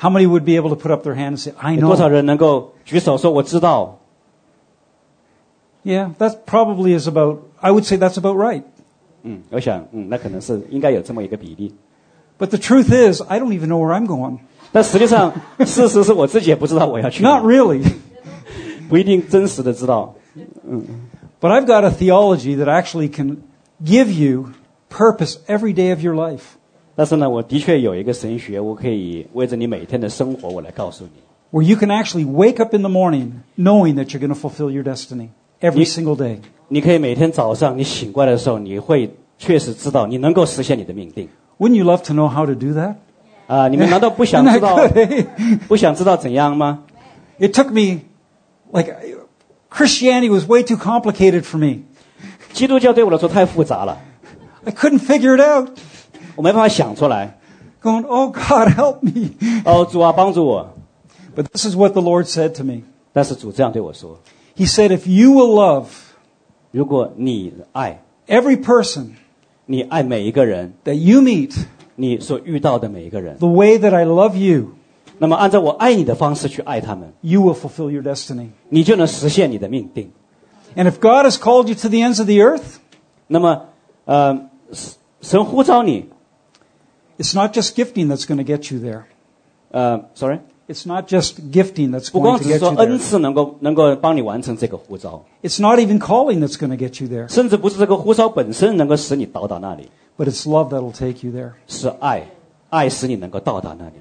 [0.00, 2.12] How many would be able to put up their hand and say, I 有多少 know?
[2.12, 3.98] 人能够举手说我知道？
[5.84, 8.62] Yeah, that probably is about, I would say that's about right.
[9.22, 11.74] 嗯，我想，嗯，那可能是应该有这么一个比例。
[12.38, 14.38] But the truth is, I don't even know where I'm going.
[14.70, 17.82] 但实际上，事实是我自己也不知道我要去哪 Not，really.
[18.88, 20.14] 不一定真实的知道。
[21.40, 23.38] But I've got a theology that actually can
[23.82, 24.50] give you
[24.90, 26.56] purpose every day of your life,
[26.94, 31.10] 但是呢，我的确有一个神学，我可以为着你每天的生活，我来告诉你。
[31.50, 34.70] where you can actually wake up in the morning knowing that you're going to fulfill
[34.70, 35.28] your destiny
[35.60, 36.38] every You- single day.
[36.68, 42.96] 你可以每天早上你醒过来的时候，你会确实知道你能够实现你的命定 Wouldn't you love to know how to do that?
[43.46, 43.68] 啊！
[43.68, 45.58] 你们难道不想 Isn't 知道 that good, eh?
[45.68, 46.80] 不想知道怎样吗？
[47.38, 48.00] It took me,
[48.72, 48.94] like,
[49.70, 51.84] Christianity was way too complicated for me.
[52.52, 53.98] 基督教对我来说太复杂了，
[54.64, 55.70] I couldn't figure it out.
[56.36, 57.38] 我没办法想出来。
[57.82, 59.30] Going, oh God, help me.
[59.64, 60.68] 哦，主啊，帮助我！
[61.36, 62.82] But this is what the Lord said to me.
[63.12, 64.18] 但是主这样对我说：
[64.56, 65.86] He said, if you will love
[66.72, 69.10] 如果你爱， every person
[69.66, 71.54] 你爱每一个人， that you meet
[71.94, 74.70] 你所遇到的每一个人， the way that I love you,
[75.18, 78.48] 那么按照我爱你的方式去爱他们， you will fulfill your destiny.
[78.68, 80.10] 你就能实现你的命定。
[80.76, 82.78] And if God has called you to the ends of the earth,
[83.26, 83.66] 那么，
[84.04, 86.08] 呃，神神呼召你，
[87.18, 89.04] it's not just gifting that's going to get you there.
[89.70, 92.98] 呃，sorry， It's not just gifting that's 不 going 光 to 只是 get 说 you 恩
[92.98, 92.98] there.
[92.98, 100.68] 赐能够能够帮你完成这个呼召， It's not even calling that's going to get you there, 甚至不是这个呼召本身能够使你到达那里， but it's love
[100.70, 101.52] that'll take you there.
[101.66, 102.28] 是爱，
[102.70, 103.94] 爱使你能够到达那里。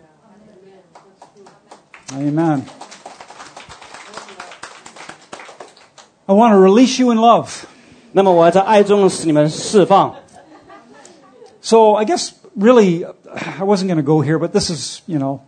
[2.13, 2.61] Amen.
[6.25, 7.63] I want to release you in love.
[8.11, 10.15] 那么我要在爱中使你们释放。
[11.61, 15.41] So I guess really, I wasn't going to go here, but this is, you know,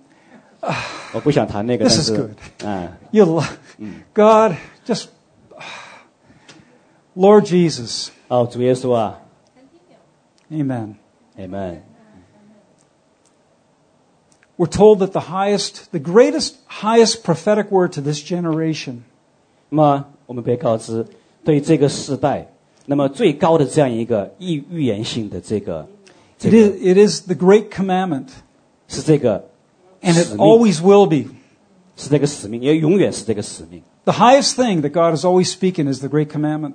[1.13, 3.43] 我不想谈那个， This 但 is 是 good.，嗯， you lo-
[4.13, 4.55] God,
[4.86, 5.07] just
[7.15, 8.09] Lord Jesus.
[8.28, 9.20] 哦，主耶稣啊
[10.51, 10.95] Amen.
[11.38, 11.82] ，Amen。
[14.57, 19.03] We're told that the highest, the greatest, highest prophetic word to this generation
[19.70, 21.05] 那么我们被告知，
[21.45, 22.45] 对这个时代，
[22.86, 25.88] 那么最高的这样一个预预言性的这个，
[26.43, 28.28] 这 It 个 is, it is the great commandment,
[28.88, 29.45] 是这个
[30.01, 31.30] and it 使命 always will be.
[31.97, 33.82] 是这个使命，也永远是这个使命。
[34.05, 36.74] The highest thing that God is always speaking is the great commandment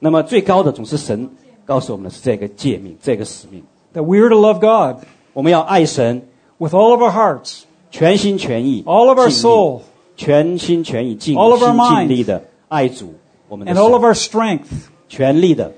[0.00, 1.30] 那么最高的总是神
[1.64, 3.62] 告诉我们的是这个诫命，这个使命。
[3.94, 6.22] that we are to love God 我们要爱神，
[6.58, 9.80] with all of our hearts, 全心全意 all of our 尽力 soul,
[10.16, 13.14] 全心全意尽 all of our 心 mind 尽力的爱主，
[13.48, 14.66] 我们的 and all of 神 our strength.
[15.08, 15.72] 全力的，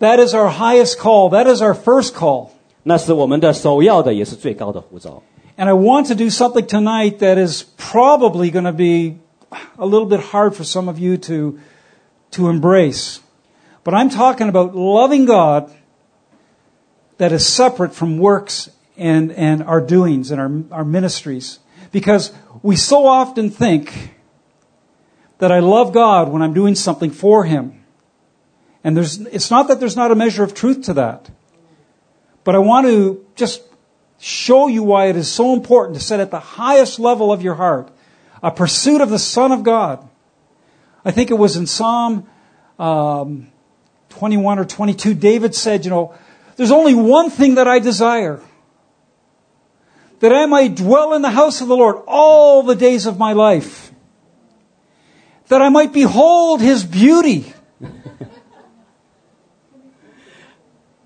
[0.00, 1.30] That is our highest call.
[1.30, 2.50] That is our first call.
[2.82, 5.22] 那是我们的首要的，也是最高的呼召。
[5.56, 9.16] And I want to do something tonight that is probably going to be
[9.78, 11.58] a little bit hard for some of you to,
[12.32, 13.20] to embrace.
[13.82, 15.70] But I'm talking about loving God
[17.18, 21.60] that is separate from works and, and our doings and our, our ministries.
[21.92, 22.32] Because
[22.62, 24.14] we so often think
[25.38, 27.84] that I love God when I'm doing something for Him.
[28.84, 31.30] And there's, it's not that there's not a measure of truth to that.
[32.43, 33.61] But I want to just
[34.19, 37.55] show you why it is so important to set at the highest level of your
[37.55, 37.91] heart
[38.43, 40.07] a pursuit of the Son of God.
[41.05, 42.27] I think it was in Psalm
[42.79, 43.51] um,
[44.09, 46.15] 21 or 22, David said, You know,
[46.55, 48.41] there's only one thing that I desire
[50.19, 53.33] that I might dwell in the house of the Lord all the days of my
[53.33, 53.91] life,
[55.47, 57.53] that I might behold his beauty.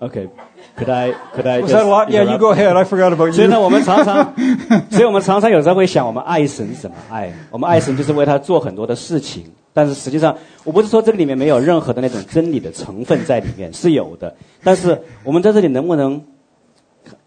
[0.02, 0.30] OK,
[0.78, 2.10] could I could I Was just that a lot?
[2.10, 2.76] Yeah, you go ahead.
[2.76, 3.34] I forgot about you.
[3.34, 4.34] 所以呢，我们常常，
[4.92, 7.34] 所以我们常常有时候会想，我们爱神是什么爱？
[7.50, 9.46] 我们爱神就是为他做很多的事情。
[9.74, 14.34] 但是实际上，我不是说这个里面没有任何的那种真理的成分在里面，是有的。
[14.64, 16.22] 但是我们在这里能不能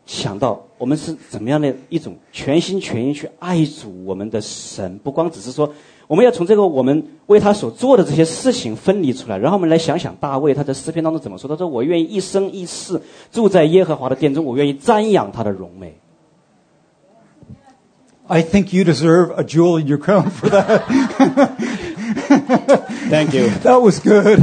[0.09, 4.99] 想到，我们是怎么样的一种全心全意去爱主我们的神？
[5.05, 5.71] 不光只是说，
[6.07, 11.47] 我们要从这个我们为他所做的这些事情分离出来，然后我们来想想大卫他在诗篇当中怎么说？
[11.47, 15.99] 他说：“我愿意一生一世住在耶和华的殿中，我愿意瞻仰他的荣美。”
[18.29, 20.85] I think you deserve a jewel in your crown for that.
[23.11, 24.43] Thank you，That was good.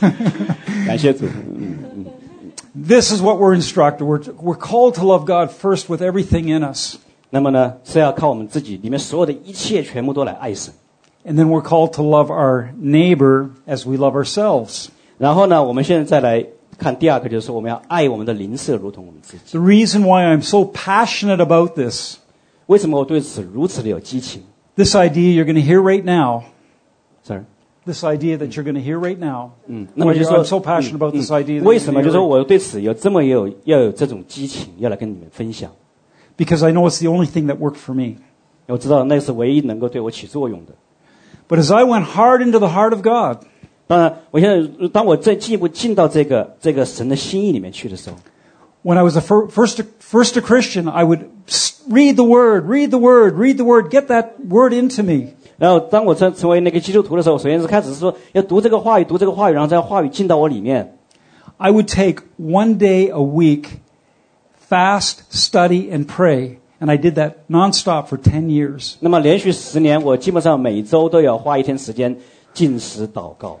[0.86, 1.26] 感谢主。
[2.73, 4.05] This is what we're instructed.
[4.05, 6.97] We're, we're called to love God first with everything in us.
[7.29, 10.73] 那么呢，是要靠我们自己里面所有的一切全部都来爱神。
[11.25, 14.87] And then we're called to love our neighbor as we love ourselves.
[15.17, 16.45] 然后呢，我们现在再来
[16.77, 19.57] 看第二个，就是说我们要爱我们的邻舍如同我们自己。
[19.57, 22.17] The reason why I'm so passionate about this,
[22.67, 24.43] 为什么我对此如此的有激情
[24.75, 26.43] this idea you're going to hear right now,
[27.23, 27.45] ？Sir，
[27.89, 30.45] this idea that you're going to hear right now, 嗯，那么 why 就是 you're- 说 I'm
[30.45, 31.59] so passionate about 嗯 this idea.
[31.59, 32.01] 嗯 that 为 you're 什么？
[32.01, 35.71] gonna 就是 hear 说 right- 我对此有这么有要有这种激情，要来跟你们分享。
[36.37, 38.15] Because I know it's the only thing that worked for me.
[38.67, 40.73] 我知道那是唯一能够对我起作用的。
[41.47, 43.45] But as I went hard into the heart of God,
[43.87, 48.15] 当然，我现在当我再进一步进到这个这个神的心意里面去的时候，
[48.83, 52.65] when I was a fir- first, first a Christian, I would s- read the Word,
[52.67, 55.35] read the Word, read the Word, get that Word into me.
[55.60, 60.96] 然后当我成成为那个基督徒的时候，首先是开始是说要读这个话语，读这个话语，然后这话语进到我里面。
[61.58, 63.66] I would take one day a week,
[64.70, 66.56] fast, study, and pray.
[66.80, 68.94] And I did that nonstop for 10 years.
[69.00, 72.16] 那么连续十年，我基本上每周都要花一天时间
[72.54, 73.60] 禁食祷告。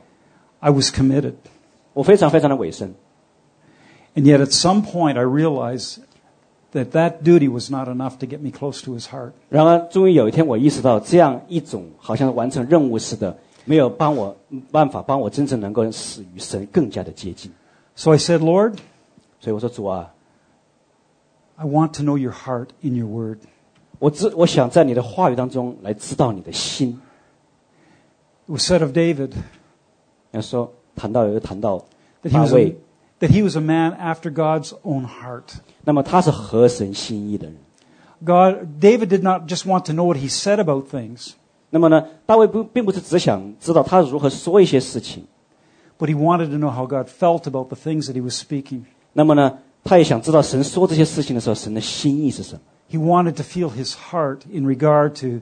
[0.60, 1.34] I was committed.
[1.92, 2.94] 我非常非常的委身。
[4.14, 5.98] And yet at some point I realized
[6.73, 9.31] that that duty was not enough to get me close to his heart.
[9.49, 14.35] 然而，终于有一天，我意识到这样一种好像完成任务似的，没有帮我
[14.71, 17.51] 办法帮我真正能够使与神更加的接近。
[17.95, 18.75] So I said, Lord,
[19.39, 20.11] 所以我说主啊，
[21.55, 23.39] I want to know your heart in your word.
[23.99, 26.99] 我知我想在你的话语当中来知道你的心。
[28.47, 29.31] It was said of David
[30.31, 31.85] 要说谈到有谈到
[32.21, 32.77] that he 大 was a, 卫，
[33.21, 35.55] that he was a man after God's own heart.
[35.83, 37.55] 那么他是合神心意的人。
[38.23, 41.33] God, David did not just want to know what he said about things,
[41.69, 45.25] 那么呢，大卫不并不是只想知道他如何说一些事情，
[45.99, 48.83] but he wanted to know how God felt about the things that he was speaking.
[49.13, 52.61] 那么呢， 他也想知道神说这些事情的时候，神的心意是什么。
[52.89, 55.41] He wanted to feel his heart in regard to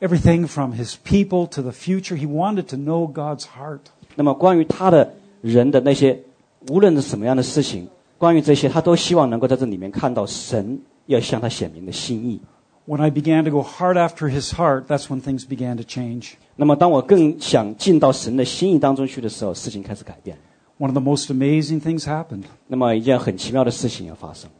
[0.00, 2.16] everything from his people to the future.
[2.16, 3.80] He wanted to know God's heart.
[4.14, 6.20] 那么关于他的人的那些，
[6.68, 12.40] 无论是什么样的事情， 关于这些，他都希望能够在这里面看到神要向他显明的心意。
[12.86, 16.32] When I began to go hard after his heart, that's when things began to change.
[16.56, 20.36] 那么当我更想进到神的心意当中去的时候，事情开始改变。
[20.78, 22.44] One of the most amazing things happened.
[22.66, 24.50] 那么一件很奇妙的事情要发生。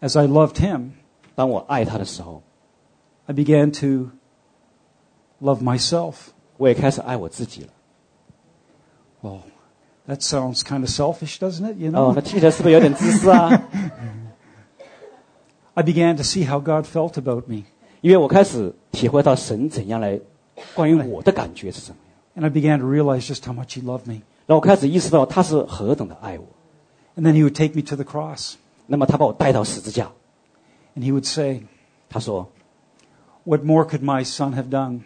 [0.00, 0.90] As I loved him,
[1.36, 2.42] 当我爱他的时候，
[3.26, 4.10] I began to
[5.40, 6.14] love myself.
[6.56, 7.68] 我也开始爱我自己了。
[9.22, 9.38] Well,
[10.06, 11.76] that sounds kind of selfish, doesn't it?
[11.78, 12.14] You 哦 know?
[12.14, 13.62] 那听起来是不是有点自私啊？
[15.74, 17.64] I began to see how God felt about me.
[18.00, 20.20] 因为我开始体会到神怎样来
[20.74, 21.96] 关于我的感觉是什么
[22.34, 24.22] 样， And I began to realize just how much he loved me.
[24.46, 26.46] 然后我开始意识到他是何等的爱我。
[27.16, 28.54] And then he would take me to the cross
[28.86, 30.10] 那么他把我带到十字架，
[30.96, 31.62] and he would say,
[32.08, 32.48] 他说
[33.44, 35.00] What more could my son have done?：“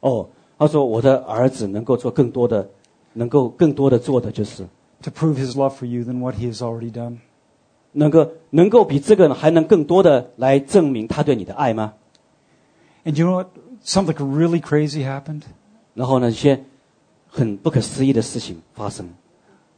[0.00, 2.68] 哦，他说我的儿子能够做更多的，
[3.14, 4.66] 能够更多的做的就是。”
[5.02, 7.18] to prove his love for you than what he has already done.
[7.92, 11.94] 能够能够比这个还能更多的来证明他对你的爱吗？
[13.04, 13.48] And you know what?
[13.82, 15.42] Something really crazy happened.
[15.94, 16.64] 然后呢，一些
[17.26, 19.08] 很不可思议的事情发生，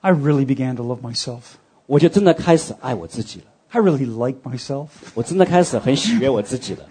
[0.00, 1.42] I really began to love myself.
[1.86, 4.88] 我就真的开始爱我自己了， I really liked myself.
[5.14, 6.84] 我真的开始很喜悦我自己了。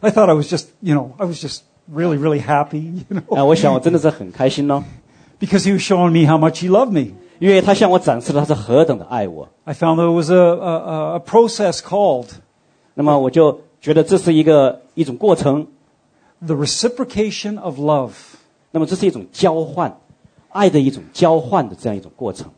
[0.00, 1.60] I thought I was just, you know, I was just
[1.92, 4.82] really, really happy, you know, 啊，我想我真的是很开心哦，
[5.38, 7.14] because he was showing me how much he loved me.
[7.38, 9.48] 因为他向我展示了他是何等的爱我。
[9.64, 12.28] I found there was a, a, a process called
[12.94, 15.66] 那么我就觉得这是一个一种过程，
[16.40, 18.12] the reciprocation of love.
[18.70, 19.98] 那么这是一种交换，
[20.50, 22.50] 爱的一种交换的这样一种过程。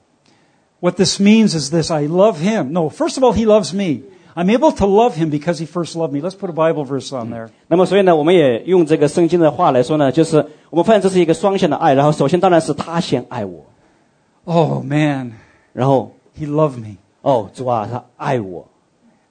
[0.80, 2.72] What this means is this I love him.
[2.72, 4.03] No, first of all, he loves me.
[4.34, 6.20] I'm able to love him because he first loved me.
[6.20, 7.49] Let's put a Bible verse on there.
[7.68, 11.94] 那么所以呢，我们也用这个圣经的话来说呢，就是我们发现这是一个双向的爱。
[11.94, 13.64] 然后首先当然是他先爱我，
[14.44, 15.32] Oh, man,
[15.72, 16.97] 然后 he loved me.
[17.22, 18.68] 哦主啊，他爱我。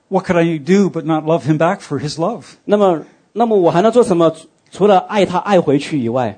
[0.08, 2.44] What could I do but not love him back for his love?
[2.66, 3.04] 那么
[3.34, 4.32] 那么我还能做什么？
[4.32, 6.38] 除除了爱他爱回去以外，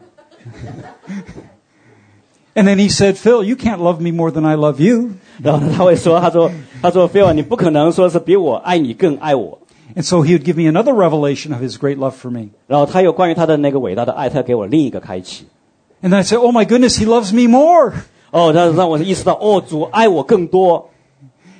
[2.54, 5.12] And then he said, Phil, you can't love me more than I love you.
[5.44, 6.52] 然后呢他会说，他说
[6.82, 9.60] 他说菲尔，你不可能说是比我爱你更爱我。
[9.96, 12.50] And so he would give me another revelation of his great love for me.
[12.68, 15.46] 然后他有关于他的那个伟大的爱，他给我另一个开启。
[16.02, 17.94] And then I said, Oh my goodness, he loves me more.
[18.32, 20.90] 哦，让让我意识到，哦，主爱我更多。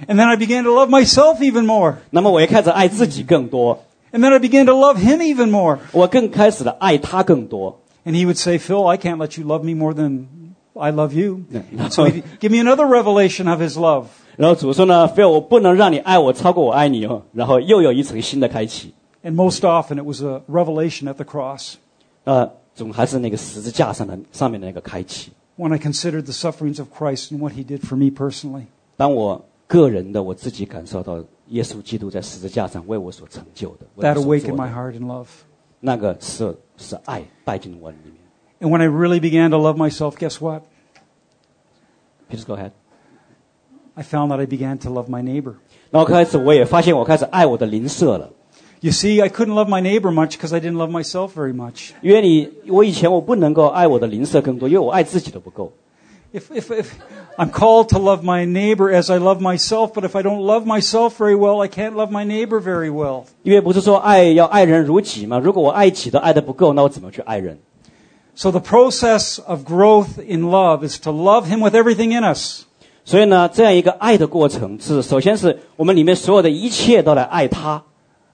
[0.08, 1.96] And then I began to love myself even more.
[2.12, 5.80] 那么我也开始爱自己更多， And then I began to love him even more.
[5.92, 7.80] 我更开始的爱他更多。
[8.06, 10.26] And he would say, Phil, I can't let you love me more than
[10.74, 11.46] I love you.
[11.50, 11.90] Yeah.
[11.90, 14.06] So he'd give me another revelation of his love.
[14.36, 17.24] 然后主说呢，菲尔，我不能让你爱我超过我爱你哦。
[17.34, 18.94] 然后又有一层新的开启，
[19.24, 21.74] And most often it was a revelation at the cross
[22.26, 25.32] 呃，总还是那个十字架上的上面的那个开启。
[25.58, 28.66] when I considered the sufferings of Christ and what he did for me personally.
[28.96, 35.28] 当我个人的我自己感受到耶稣基督在十字架上为我所成就的，为 That 我所 awakened 做 my 的 heart in love.
[35.80, 38.14] 那个是是爱带进我里面。
[38.62, 40.64] And when I really began to love myself, guess what?
[42.30, 42.72] Please go ahead。
[43.96, 45.56] I found that I began to love my neighbor.
[45.92, 48.30] 然后开始我也发现我开始爱我的邻舍了，
[48.82, 51.92] You see, I couldn't love my neighbor much because I didn't love myself very much.
[52.02, 55.72] 因为你我以前我不能够爱我的邻舍更多，因为我爱自己都不够。
[56.34, 56.88] If, if, if
[57.38, 60.66] I'm called to love my neighbor as I love myself, but if I don't love
[60.66, 63.24] myself very well, I can't love my neighbor very well.
[63.44, 65.40] 因为不是说爱要爱人如己吗？
[65.40, 67.58] 如果我爱己都爱的不够，那我怎么去爱人？
[68.36, 72.66] So the process of growth in love is to love him with everything in us.
[73.04, 77.84] 所以呢，这样一个爱的过程是，首先是我们里面所有的一切都来爱他，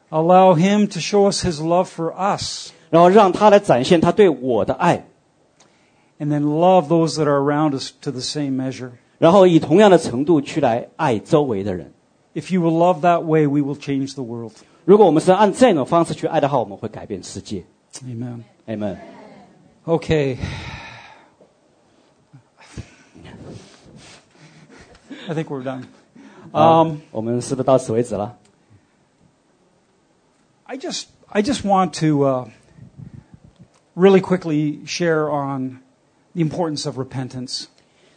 [0.09, 2.71] Allow him to show us his love for us.
[2.89, 5.05] 然后让他来展现他对我的爱，
[6.19, 8.91] And then love those that are around us to the same measure.
[9.19, 11.93] 然后以同样的程度去来爱周围的人。
[12.35, 14.53] If you will love that way, we will change the world.
[14.85, 17.63] 如果我们是按这种方式去爱的话，我们会改变世界。
[18.03, 18.43] Amen.
[18.67, 19.16] Amen。
[19.87, 20.37] Okay.
[25.27, 25.85] I think we're done.
[26.51, 28.37] 啊 Um, 我们是不是到此为止了？
[30.65, 32.49] I just, I just want to uh,
[33.95, 35.79] really quickly share on
[36.33, 37.65] the importance of repentance.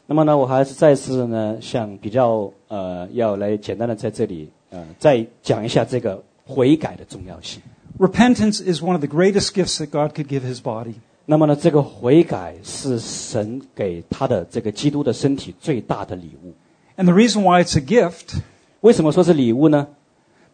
[0.07, 7.61] 那么呢，我还是再次呢，想比较呃，要来简单的在这里呃，再讲一下这个悔改的重要性。
[7.99, 10.95] Repentance is one of the greatest gifts that God could give His body.
[11.31, 16.55] 那么呢，这个悔改是神给他的这个基督的身体最大的礼物。
[16.97, 18.41] And the reason why it's a gift
[18.81, 19.89] 为什么说是礼物呢？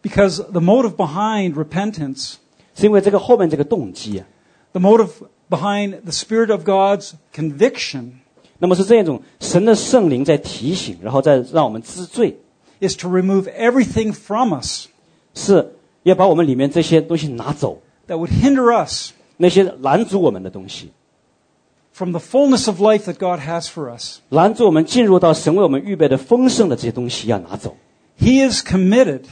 [0.01, 2.35] Because the motive behind repentance,
[2.75, 4.25] 是因为这个后面这个动机啊，
[4.71, 5.11] the motive
[5.49, 8.13] behind the Spirit of God's conviction,
[8.57, 12.37] 那么是这样一种神的圣灵在提醒，然后再让我们知罪，
[12.81, 14.87] is to remove everything from us
[15.35, 20.91] 是要把我们里面这些东西拿走， that would hinder us 那些拦阻我们的东西，
[21.91, 24.19] from the fullness of life that God has for us.
[24.29, 27.75] 拦阻我们进入到神为我们预备的丰盛的这些东西要拿走。
[28.19, 29.23] He is committed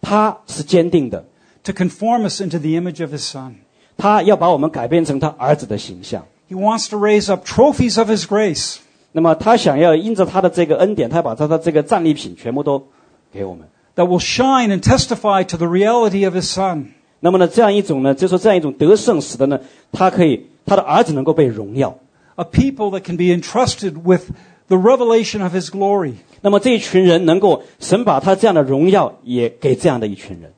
[0.00, 1.24] 他是坚定的，
[1.64, 3.54] to conform us into the image of His Son.
[3.96, 6.26] 他要把我们改变成他儿子的形象。
[6.48, 8.76] He wants to raise up trophies of His grace
[9.12, 12.86] 那么他想要因着他的这个恩典，他把他的这个战利品全部都
[13.32, 13.66] 给我们。
[13.96, 16.92] that will shine and testify to the reality of His Son.
[17.21, 19.59] 那么呢，这样一种呢，就说这样一种得胜，使得呢，
[19.91, 21.97] 他可以他的儿子能够被荣耀。
[22.35, 24.31] A people that can be entrusted with
[24.67, 26.13] the revelation of His glory.
[26.41, 30.51] 那么这一群人能够神把他这样的荣耀也给这样的一群人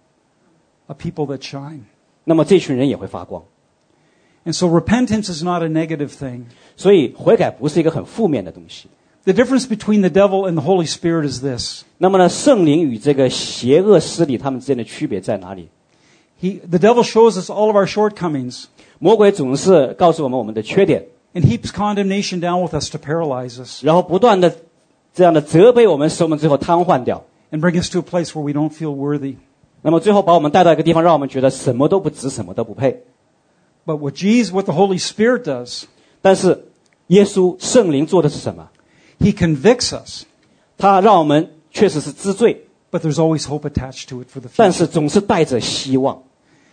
[0.88, 1.81] ，A people that shine.
[2.23, 3.44] 那么这群人也会发光。
[4.45, 6.45] And so repentance is not a negative thing.
[6.77, 8.88] 所以悔改不是一个很负面的东西。
[9.26, 11.84] The difference between the devil and the Holy Spirit is this.
[11.98, 15.68] 那么呢，圣灵与这个邪恶势力他们之间的区别在哪里？
[16.43, 18.64] He, the devil shows us all of our shortcomings
[18.98, 21.05] 魔鬼总是告诉我们我们的缺点，
[21.35, 24.55] and heaps condemnation down with us to paralyze us 然后不断的
[25.14, 27.24] 这样的责备我们，使我们最后瘫痪掉。
[27.51, 29.36] and bring us to a place where we don't feel worthy.
[29.80, 33.05] 那么最后把我们带到一个地方，让我们觉得什么都不值，什么都不配。
[33.86, 35.85] But what Jesus, what the Holy Spirit does,
[36.20, 36.66] 但是
[37.06, 38.68] 耶稣圣灵做的是什么？
[39.18, 40.24] He convicts us,
[40.76, 44.76] 他让我们确实是知罪， but there's always hope attached to it for the 但 future.
[44.76, 46.22] 是总是带着希望。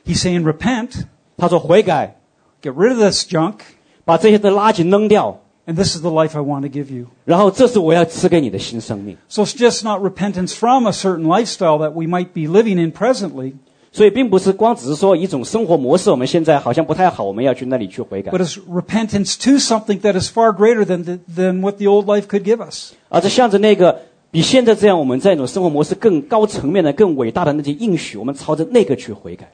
[0.05, 1.05] He's saying, repent,
[1.37, 2.17] 他说悔改，
[2.61, 3.55] get rid of this junk,
[4.03, 7.07] 把这些的垃圾扔掉， and this is the life I want to give you.
[7.25, 9.17] 然后这是我要赐给你的新生命。
[9.27, 12.91] So it's just not repentance from a certain lifestyle that we might be living in
[12.91, 13.53] presently,
[13.91, 22.05] 所以并不是光只是说一种生活模式，我们现在好像不太好，我们要去那里去悔改 but，it's repentance to something that is far greater than, the, than what the old
[22.05, 22.91] life could give us.
[23.09, 29.49] 而是向着那个比现在这样我们在一种生活模式更高层面的、更伟大的那些应许，我们朝着那个去悔改。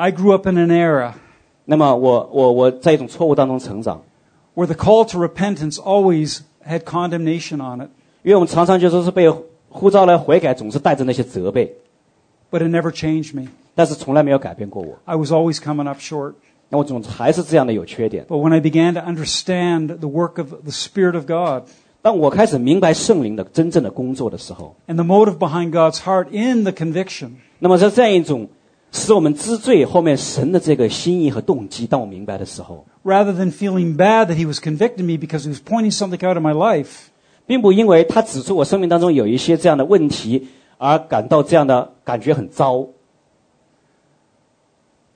[0.00, 1.12] I grew up in an era
[1.64, 4.02] 那么我我我在一种错误当中成长，
[4.54, 7.90] where the call to repentance always had condemnation on it,
[8.22, 9.28] 因为我们常常就说是被
[9.68, 11.74] 呼召来悔改，总是带着那些责备，
[12.50, 13.48] but it never changed me.
[13.74, 14.98] 但是从来没有改变过我。
[15.04, 16.34] I was always coming up short.
[16.68, 18.24] 那我总还是这样的有缺点。
[18.26, 21.68] But when I began to understand the work of the Spirit of God
[22.02, 28.48] 当我开始明白圣灵的真正的工作的时候， and the motive behind God's heart in the conviction, 那么在这样一种
[28.92, 36.26] 使我们知罪后面神的这个心意和动机，当我明白的时候， rather than feeling bad that He was convicting me because He was pointing something
[36.26, 37.08] out of my life,
[37.46, 40.48] 并不因为他指出我生命当中有一些这样的问题
[40.78, 42.88] 而感到这样的感觉很糟，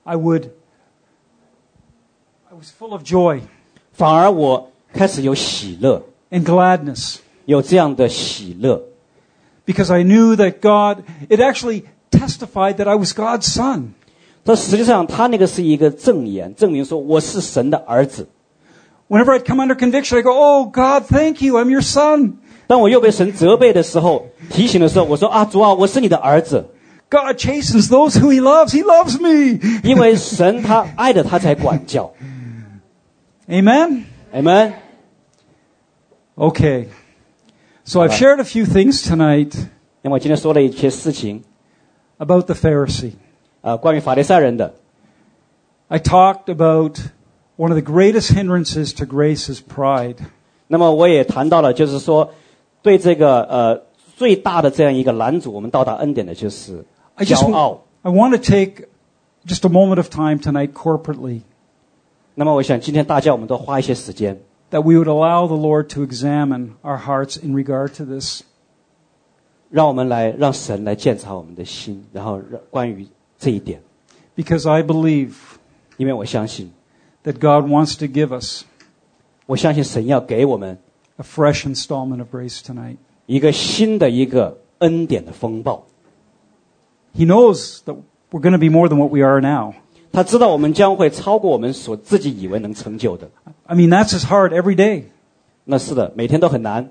[0.04, 0.50] I would,
[2.50, 3.40] I was full of joy
[3.92, 7.16] 反而我开始有喜乐， and gladness
[7.46, 8.82] 有这样的喜乐，
[9.66, 11.84] because I knew that God, it actually
[12.14, 13.94] testified that I was God's son.
[14.42, 18.28] 但实际上他那个是一个证言，证明说我是神的儿子。
[19.08, 22.34] Whenever I'd come under conviction, I go, Oh God, thank you, I'm your son.
[22.66, 26.66] 当我又被神责备的时候，提醒的时候，我说啊，主啊，我是你的儿子，
[27.10, 28.70] God chastens those who He loves.
[28.70, 29.58] He loves me.
[29.82, 32.12] 因为神他爱的他才管教。
[33.48, 34.04] Amen?
[34.32, 34.74] Amen。
[36.36, 36.86] Okay.
[37.84, 39.52] So I've shared a few things tonight
[40.02, 41.42] 那么我今天说了一些事情，
[42.18, 43.12] about the Pharisee.
[43.62, 44.74] 啊，关于法利赛人的，
[45.88, 46.98] I talked about
[47.56, 50.16] one of the greatest hindrances to grace is pride.
[50.68, 52.32] 那么我也谈到了，就是说，
[52.80, 53.82] 对这个呃
[54.16, 56.84] 最大的这样一个拦阻我们到达恩典的，就是
[57.16, 57.82] I just 骄傲。
[58.02, 58.88] I want to take
[59.44, 61.42] just a moment of time tonight corporately
[62.34, 64.38] 那么我想今天大家我们都花一些时间，
[64.70, 68.42] that we would allow the Lord to examine our hearts in regard to this.
[69.70, 73.06] 让我们来让神来检查我们的心，然后让关于
[73.38, 73.80] 这一点，
[74.36, 75.32] Because I believe
[75.96, 76.70] 因为我相信，
[77.24, 78.64] that God wants to give us
[79.46, 80.78] 我相信神要给我们
[81.16, 82.96] a fresh installment of grace tonight.
[83.26, 85.84] 一个新的一个恩典的风暴。
[87.14, 87.96] He knows that
[88.30, 89.74] we're going to be more than what we are now.
[90.12, 93.30] 他知道我们将会超过我们所自己以为能成就的。
[93.66, 95.04] I mean, that's his heart every day.
[95.64, 96.90] 那是的，每天都很难。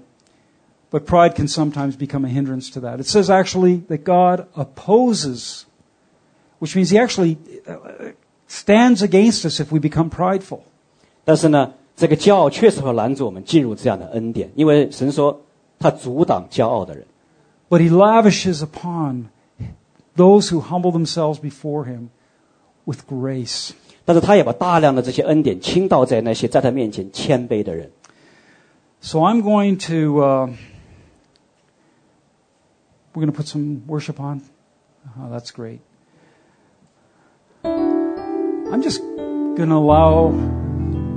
[0.94, 3.00] But pride can sometimes become a hindrance to that.
[3.00, 5.66] It says actually that God opposes,
[6.60, 7.38] which means he actually
[7.68, 8.14] uh,
[8.48, 10.62] stands against us if we become prideful.
[11.26, 15.42] 但是呢，这个骄傲确实会拦阻我们进入这样的恩典，因为神说
[15.78, 17.06] 他阻挡骄傲的人。
[17.70, 19.26] but He lavishes upon
[20.16, 22.10] those who humble themselves before Him
[22.86, 23.74] with grace.
[24.06, 27.92] 但是他也把大量的这些恩典倾倒在那些在他面前谦卑的人。
[29.02, 30.50] So I'm going to, uh,
[33.14, 34.42] we're going to put some worship on.
[35.20, 35.82] Oh, that's great.
[37.64, 40.32] I'm just going to allow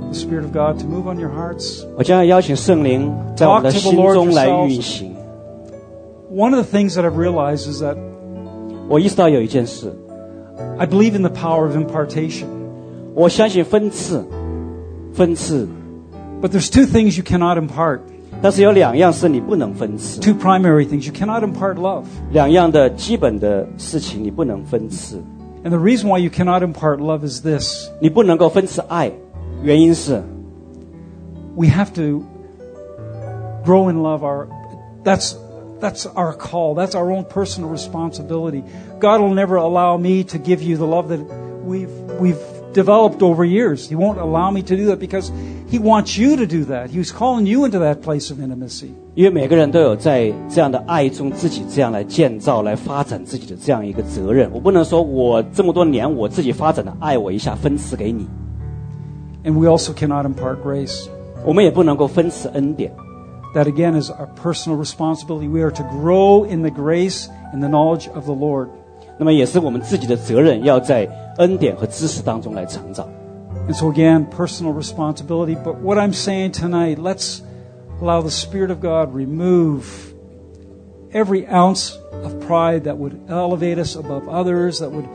[0.09, 1.85] the Spirit of God to move on your hearts.
[1.97, 4.67] 我将要邀请圣灵在我们的 Talk to 心 the Lord 中来 yourselves.
[4.69, 5.15] 运行。
[6.31, 7.97] One of the things that I've realized is that
[8.89, 9.93] 我意识到有一件事，
[10.77, 12.47] I believe in the power of impartation.
[13.13, 14.25] 我相信分次，
[15.13, 15.67] 分次，
[16.41, 18.01] But there's two things you cannot impart.
[18.40, 20.20] 但是有两样是你不能分赐。
[20.20, 22.04] Two primary things you cannot impart love.
[22.32, 25.22] 两样的基本的事情你不能分赐。
[25.64, 27.88] And the reason why you cannot impart love is this.
[28.00, 29.10] 你不能够分赐爱，
[29.62, 30.22] 原因是
[31.56, 32.22] we have to
[33.64, 34.46] grow in love our
[35.02, 35.34] that's
[35.80, 36.74] that's our call.
[36.74, 38.62] That's our own personal responsibility.
[39.00, 41.20] God will never allow me to give you the love that
[41.66, 41.90] we've
[42.20, 42.36] we've
[42.73, 45.31] developed over years he won't allow me to do that because
[45.69, 54.49] he wants you to do that he's calling you into that place of intimacy 因为每个人都有在这样的爱中自己这样来建造、来发展自己的这样一个责任。
[54.51, 58.25] 我不能说我这么多年我自己发展的爱，我一下分赐给你，
[59.43, 61.05] and we also cannot impart grace
[61.45, 62.91] 我们也不能够分赐恩典。
[63.53, 67.69] that again is our personal responsibility we are to grow in the grace and the
[67.69, 68.69] knowledge of the lord
[69.19, 71.07] 那么也是我们自己的责任，要在
[71.37, 73.07] 恩典和知识当中来成长。
[73.67, 75.55] And so again, personal responsibility.
[75.55, 77.41] But what I'm saying tonight, let's
[78.01, 80.13] allow the Spirit of God remove
[81.13, 85.07] every ounce of pride that would elevate us above others, that would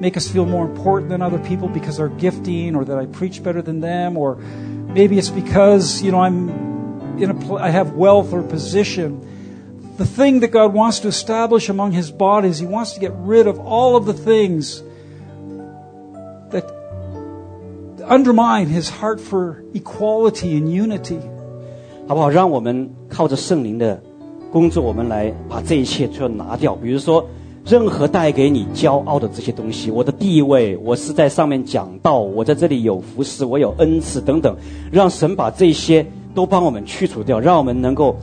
[0.00, 3.42] make us feel more important than other people because our gifting or that I preach
[3.42, 7.92] better than them or maybe it's because, you know, I'm in a pl- I have
[7.92, 9.94] wealth or position.
[9.96, 13.12] The thing that God wants to establish among his body is he wants to get
[13.14, 14.82] rid of all of the things
[18.11, 21.19] undermine his heart for equality and unity.
[22.07, 22.29] 好不好？
[22.29, 24.01] 让我们靠着圣灵的
[24.51, 26.75] 工作，我们来把这一切就拿掉。
[26.75, 27.25] 比如说，
[27.65, 34.53] 任何带给你骄傲的这些东西，我的地位，我是在上面讲道，我在这里有服侍，我有恩赐等等，
[34.91, 36.05] 让神把这些
[36.35, 38.17] 都帮我们去除掉，让我们能够，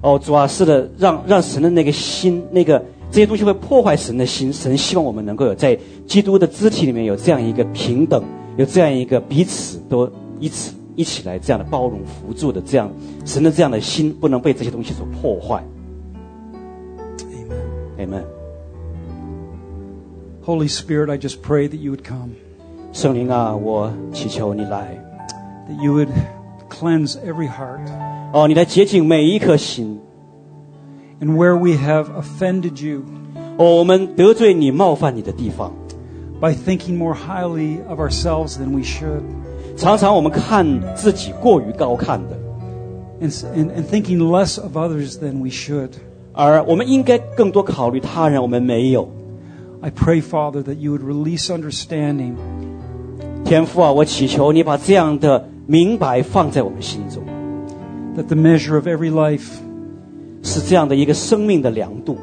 [0.00, 4.50] 哦，主啊，是的，让让神的那个心，那个这些东西会破坏神的心。
[4.50, 8.24] 神希望我们能够有在基督的肢体里面有这样一个平等，
[8.56, 12.90] 有这样一个彼此都一起一起来这样的包容扶助的这样
[13.24, 15.64] 神的这样的心，不能被这些东西所破坏。
[17.98, 18.06] Amen.
[18.06, 18.24] Amen。
[20.44, 22.30] Holy Spirit, I just pray that you would come,
[22.92, 24.96] 圣灵啊，我祈求你来
[25.68, 26.10] ，that you would
[26.68, 27.80] cleanse every heart.
[28.32, 29.98] 哦，你来洁净每一颗心。
[31.20, 33.02] And where we have offended you
[33.56, 35.72] 哦，我们得罪你、冒犯你的地方，
[36.43, 39.23] by thinking more highly of ourselves than we should,
[39.77, 42.37] 常常我们看自己过于高看的，
[43.21, 45.91] and, and, and thinking less of others than we should.
[46.33, 49.09] 而我们应该更多考虑他人，我们没有。
[49.81, 52.35] I pray, Father, that you would release understanding
[53.45, 57.23] 天父啊，我祈求你把这样的明白放在我们心中，
[58.17, 59.49] that the measure of every life
[60.43, 62.17] 是这样的一个生命的量度，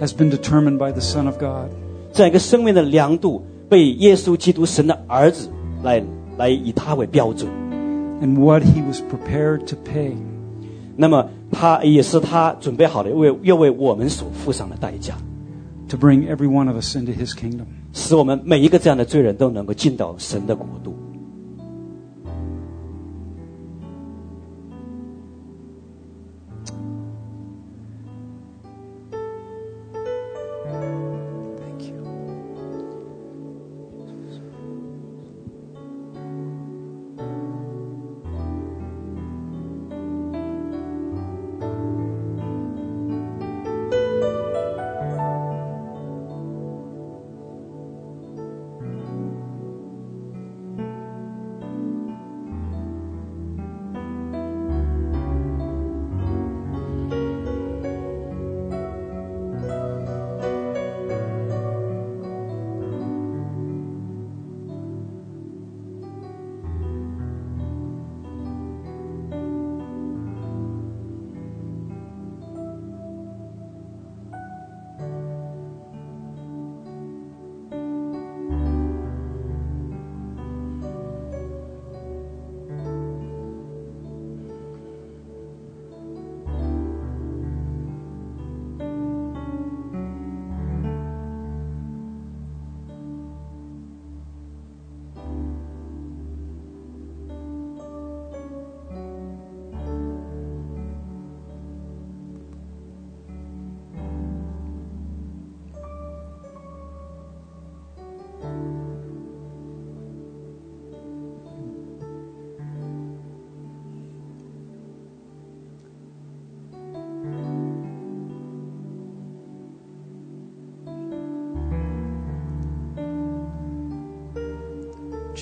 [0.00, 1.70] has been determined by the Son of God.
[2.17, 5.49] 这样一个生命的量度被耶稣基督神的儿子
[5.83, 6.03] 来
[6.35, 7.47] 来以他为标准。
[8.19, 10.15] and what he was prepared to pay.
[10.95, 15.13] 那么他也是他准备好的，为要为我们所付上的代价
[15.87, 17.65] ，to bring every one of us into his kingdom.
[17.93, 20.96] 使我们每一个这样的罪人都能够进到神的国度。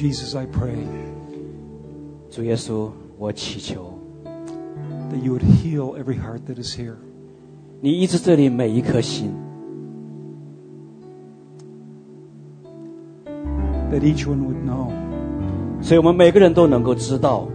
[0.05, 0.77] Jesus, I pray
[2.31, 3.99] 主耶稣，我祈求
[5.11, 6.95] that you would heal every heart that is here.
[7.81, 9.33] 你医治这里每一颗心，
[13.91, 14.93] That each one would know
[15.83, 17.49] 所以我们每个人都能够知道，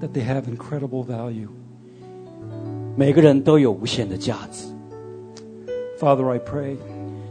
[0.00, 1.48] that they have incredible value.
[2.96, 4.68] 每个人都有无限的价值。
[5.98, 6.76] Father, I pray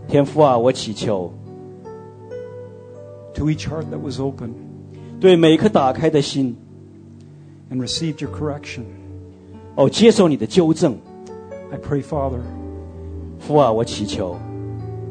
[0.07, 1.31] 天父啊，我祈求
[3.33, 4.51] to each heart that was open
[5.19, 6.55] 对每一颗打开的心，
[7.71, 8.83] and received your correction.
[9.75, 10.97] 哦，接受你的纠正。
[11.71, 12.39] I pray, Father,
[13.39, 14.37] 父啊，我祈求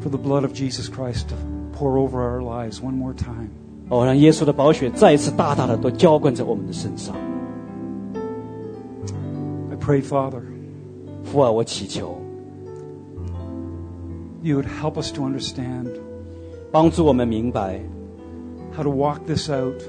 [0.03, 1.35] for the blood of Jesus Christ to
[1.77, 3.49] pour over our lives one more time.
[3.89, 7.15] 哦，让耶稣的宝血再一次大大的都浇灌在我们的身上。
[9.71, 10.41] I pray, Father,
[11.23, 12.19] 父啊，我祈求
[14.41, 15.87] you would help us to understand
[16.71, 17.79] 帮助我们明白
[18.75, 19.81] how to walk this out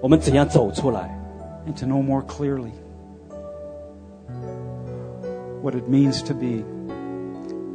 [0.00, 1.18] 我们怎样走出来，
[1.66, 2.72] and to know more clearly
[5.62, 6.64] what it means to be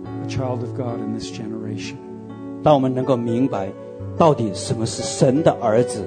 [0.06, 1.96] a child of God in this generation.
[2.64, 3.70] 让我们能够明白
[4.18, 6.04] 到底什么是神的儿子。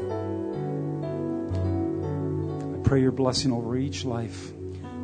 [2.75, 4.53] I pray your blessing over each life.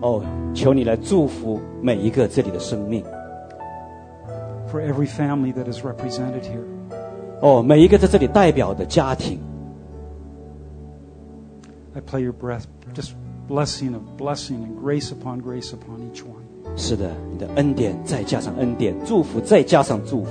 [0.02, 0.22] 哦，
[0.54, 3.02] 求你来祝福每一个这里的生命。
[4.70, 6.66] for every family that is represented here.
[7.41, 9.39] 哦，每一个在这里代表的家庭。
[11.93, 12.63] I play your breath,
[12.93, 13.11] just
[13.49, 16.77] blessing of blessing and grace upon grace upon each one.
[16.77, 20.29] 是的，你的恩典再加上恩典，祝福再加上祝福。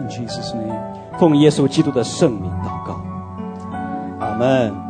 [0.00, 0.76] In Jesus' name.
[1.18, 3.00] 奉耶稣基督的圣名祷告，
[4.20, 4.85] 阿门。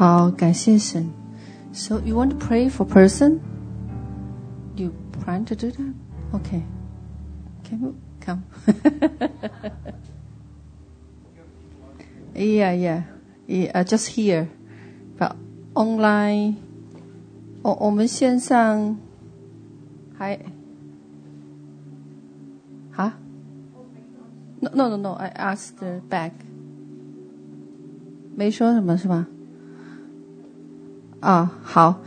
[0.00, 1.10] 好，感谢神。
[1.72, 3.40] So you want to pray for person?
[4.76, 4.92] You
[5.24, 5.94] plan to do that?
[6.32, 6.62] Okay.
[7.64, 8.42] Can you come?
[12.34, 13.02] yeah, yeah.
[13.46, 14.48] yeah uh, just here.
[15.18, 15.36] But
[15.74, 16.56] online.
[17.62, 18.96] 我我们线上
[20.16, 20.38] 还
[22.94, 23.18] 啊？
[24.60, 25.12] No no no no.
[25.14, 26.30] I asked back.
[28.36, 29.26] 没说什么是吧？
[31.21, 32.01] 啊，好，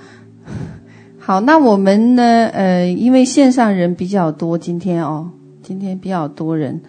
[1.19, 2.47] 好，那我们呢？
[2.53, 5.31] 呃，因为线上人比较多，今天哦，
[5.63, 6.83] 今天比较多人，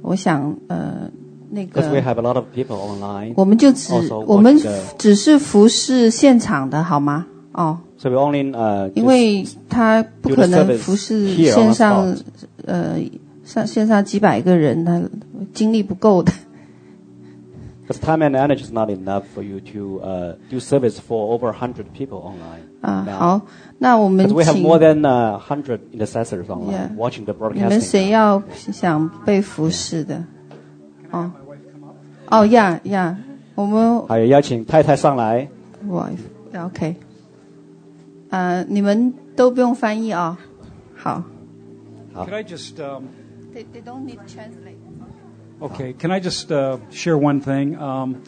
[0.00, 1.10] 我想呃，
[1.50, 3.92] 那 we 个 have a lot of people online, 我们就只
[4.26, 4.58] 我们
[4.98, 7.26] 只是服侍现场的好吗？
[7.52, 12.16] 哦，so we only uh, 因为他不可能服侍线上
[12.64, 12.98] 呃
[13.44, 15.02] 上线上几百个人，他
[15.52, 16.32] 精力不够的。
[17.85, 21.91] because time and energy is not enough for you to uh, do service for over 100
[21.93, 22.61] people online.
[22.81, 23.17] 啊， now.
[23.17, 23.41] 好，
[23.79, 26.95] 那我们 Because we have 请 more than uh, 100 intercessors online Yeah.
[26.95, 28.09] watching the 你们谁 broadcasting.
[28.09, 30.23] 要想被服侍的？
[31.11, 31.31] 哦，
[32.29, 33.17] 哦呀呀，
[33.55, 35.47] 我们还有邀请太太上来。
[35.87, 36.19] wife
[36.53, 36.95] OK，
[38.29, 40.37] 呃，你们都不用翻译啊、
[40.95, 41.23] 好。
[42.15, 43.05] Could I just um,
[43.53, 44.74] They they don't need translate.
[45.60, 47.78] Okay, can I just uh, share one thing?
[47.78, 48.22] Um,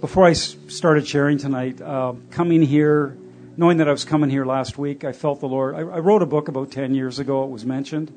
[0.00, 3.16] before I s- started sharing tonight, uh, coming here,
[3.56, 5.76] knowing that I was coming here last week, I felt the Lord.
[5.76, 8.12] I, I wrote a book about 10 years ago, it was mentioned,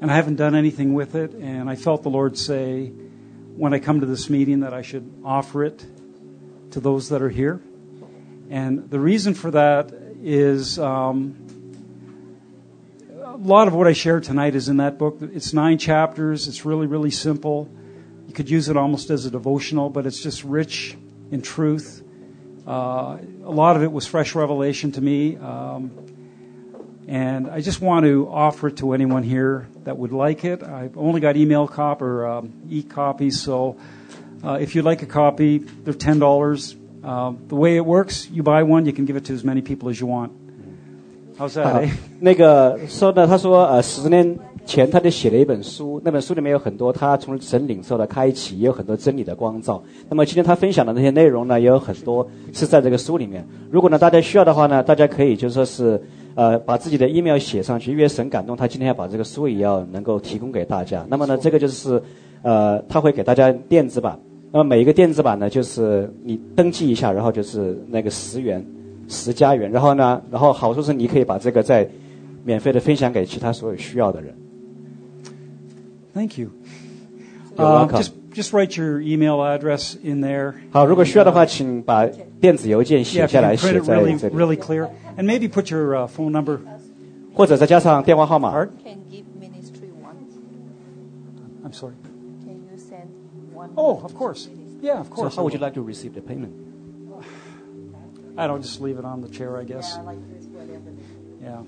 [0.00, 2.88] and I haven't done anything with it, and I felt the Lord say,
[3.56, 5.86] when I come to this meeting, that I should offer it
[6.72, 7.62] to those that are here.
[8.50, 11.36] And the reason for that is um,
[13.32, 15.18] a lot of what I share tonight is in that book.
[15.20, 16.48] It's nine chapters.
[16.48, 17.68] It's really, really simple.
[18.26, 20.96] You could use it almost as a devotional, but it's just rich
[21.30, 22.04] in truth.
[22.66, 25.36] Uh, a lot of it was fresh revelation to me.
[25.36, 25.92] Um,
[27.08, 30.62] and I just want to offer it to anyone here that would like it.
[30.62, 33.78] I've only got email cop or um, e copies, so
[34.44, 36.76] uh, if you'd like a copy, they're ten dollars.
[37.02, 39.62] Uh, the way it works, you buy one, you can give it to as many
[39.62, 40.32] people as you want.
[41.38, 41.62] How's that?
[41.62, 41.88] 啊 eh?，
[42.20, 49.82] 那个说呢，他说呃，十年前他就写了一本书，那本书里面有很多他从神领受的开启，也有很多真理的光照。
[50.08, 53.44] 那么今天他分享的那些内容呢，也有很多是在这个书里面。
[53.70, 56.00] 如果呢大家需要的话呢，大家可以就说是
[56.34, 61.04] 呃把自己的 email 写上去，因为神感动他今天要把这个书也要能够提供给大家。
[61.08, 62.00] 那么呢，这个就是
[62.42, 64.18] 呃他会给大家电子版。
[64.52, 68.64] 那么每一个电子版呢，就是你登记一下，然后就是那个十元。
[69.12, 71.88] 十加元，然后呢，然后好处是你可以把这个再
[72.44, 74.34] 免费的分享给其他所有需要的人。
[76.14, 76.48] Thank you.
[77.56, 80.54] Uh, just just write your email address in there.
[80.70, 82.06] 好，如果需要的话，请把
[82.40, 85.94] 电子邮件 Yeah, 写下 you 来，can print 写 it 在 really, 这里，really clear, and maybe put your
[85.94, 86.58] uh, phone number.
[87.34, 88.54] 或者再加上电话号码。
[88.54, 90.16] Art, Can give ministry one.
[91.64, 91.94] I'm sorry.
[92.44, 93.08] Can you send
[93.54, 93.70] one?
[93.74, 94.48] Oh, of course.
[94.82, 95.34] Yeah, of course.
[95.34, 96.52] So how would you like to receive the payment？
[98.35, 99.95] I don't just leave it on the chair, I guess.
[99.95, 100.91] Yeah, like this, whatever.
[101.43, 101.65] Yeah.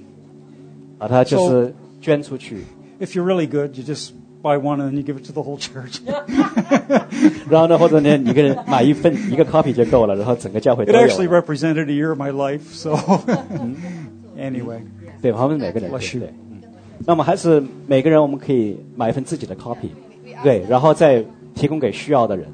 [1.00, 2.64] 啊，他就是捐出去，
[3.00, 4.12] If you're really good, you just
[4.42, 6.02] buy one and then you give it to the whole church.
[7.50, 11.42] 然后呢，或者呢，你一个人买一份一个 copy 就够了，然后整个教会 It 都 actually 有了。
[11.42, 12.92] represented a year of my life, so
[14.38, 14.82] anyway.
[15.22, 16.30] 对，他们每个人对 Bless you 对。
[16.30, 16.36] 嗯
[17.06, 19.88] 那么还是每个人我们可以买一份自己的 copy，
[20.44, 21.24] 对，然后再
[21.56, 22.46] 提供给需要的人。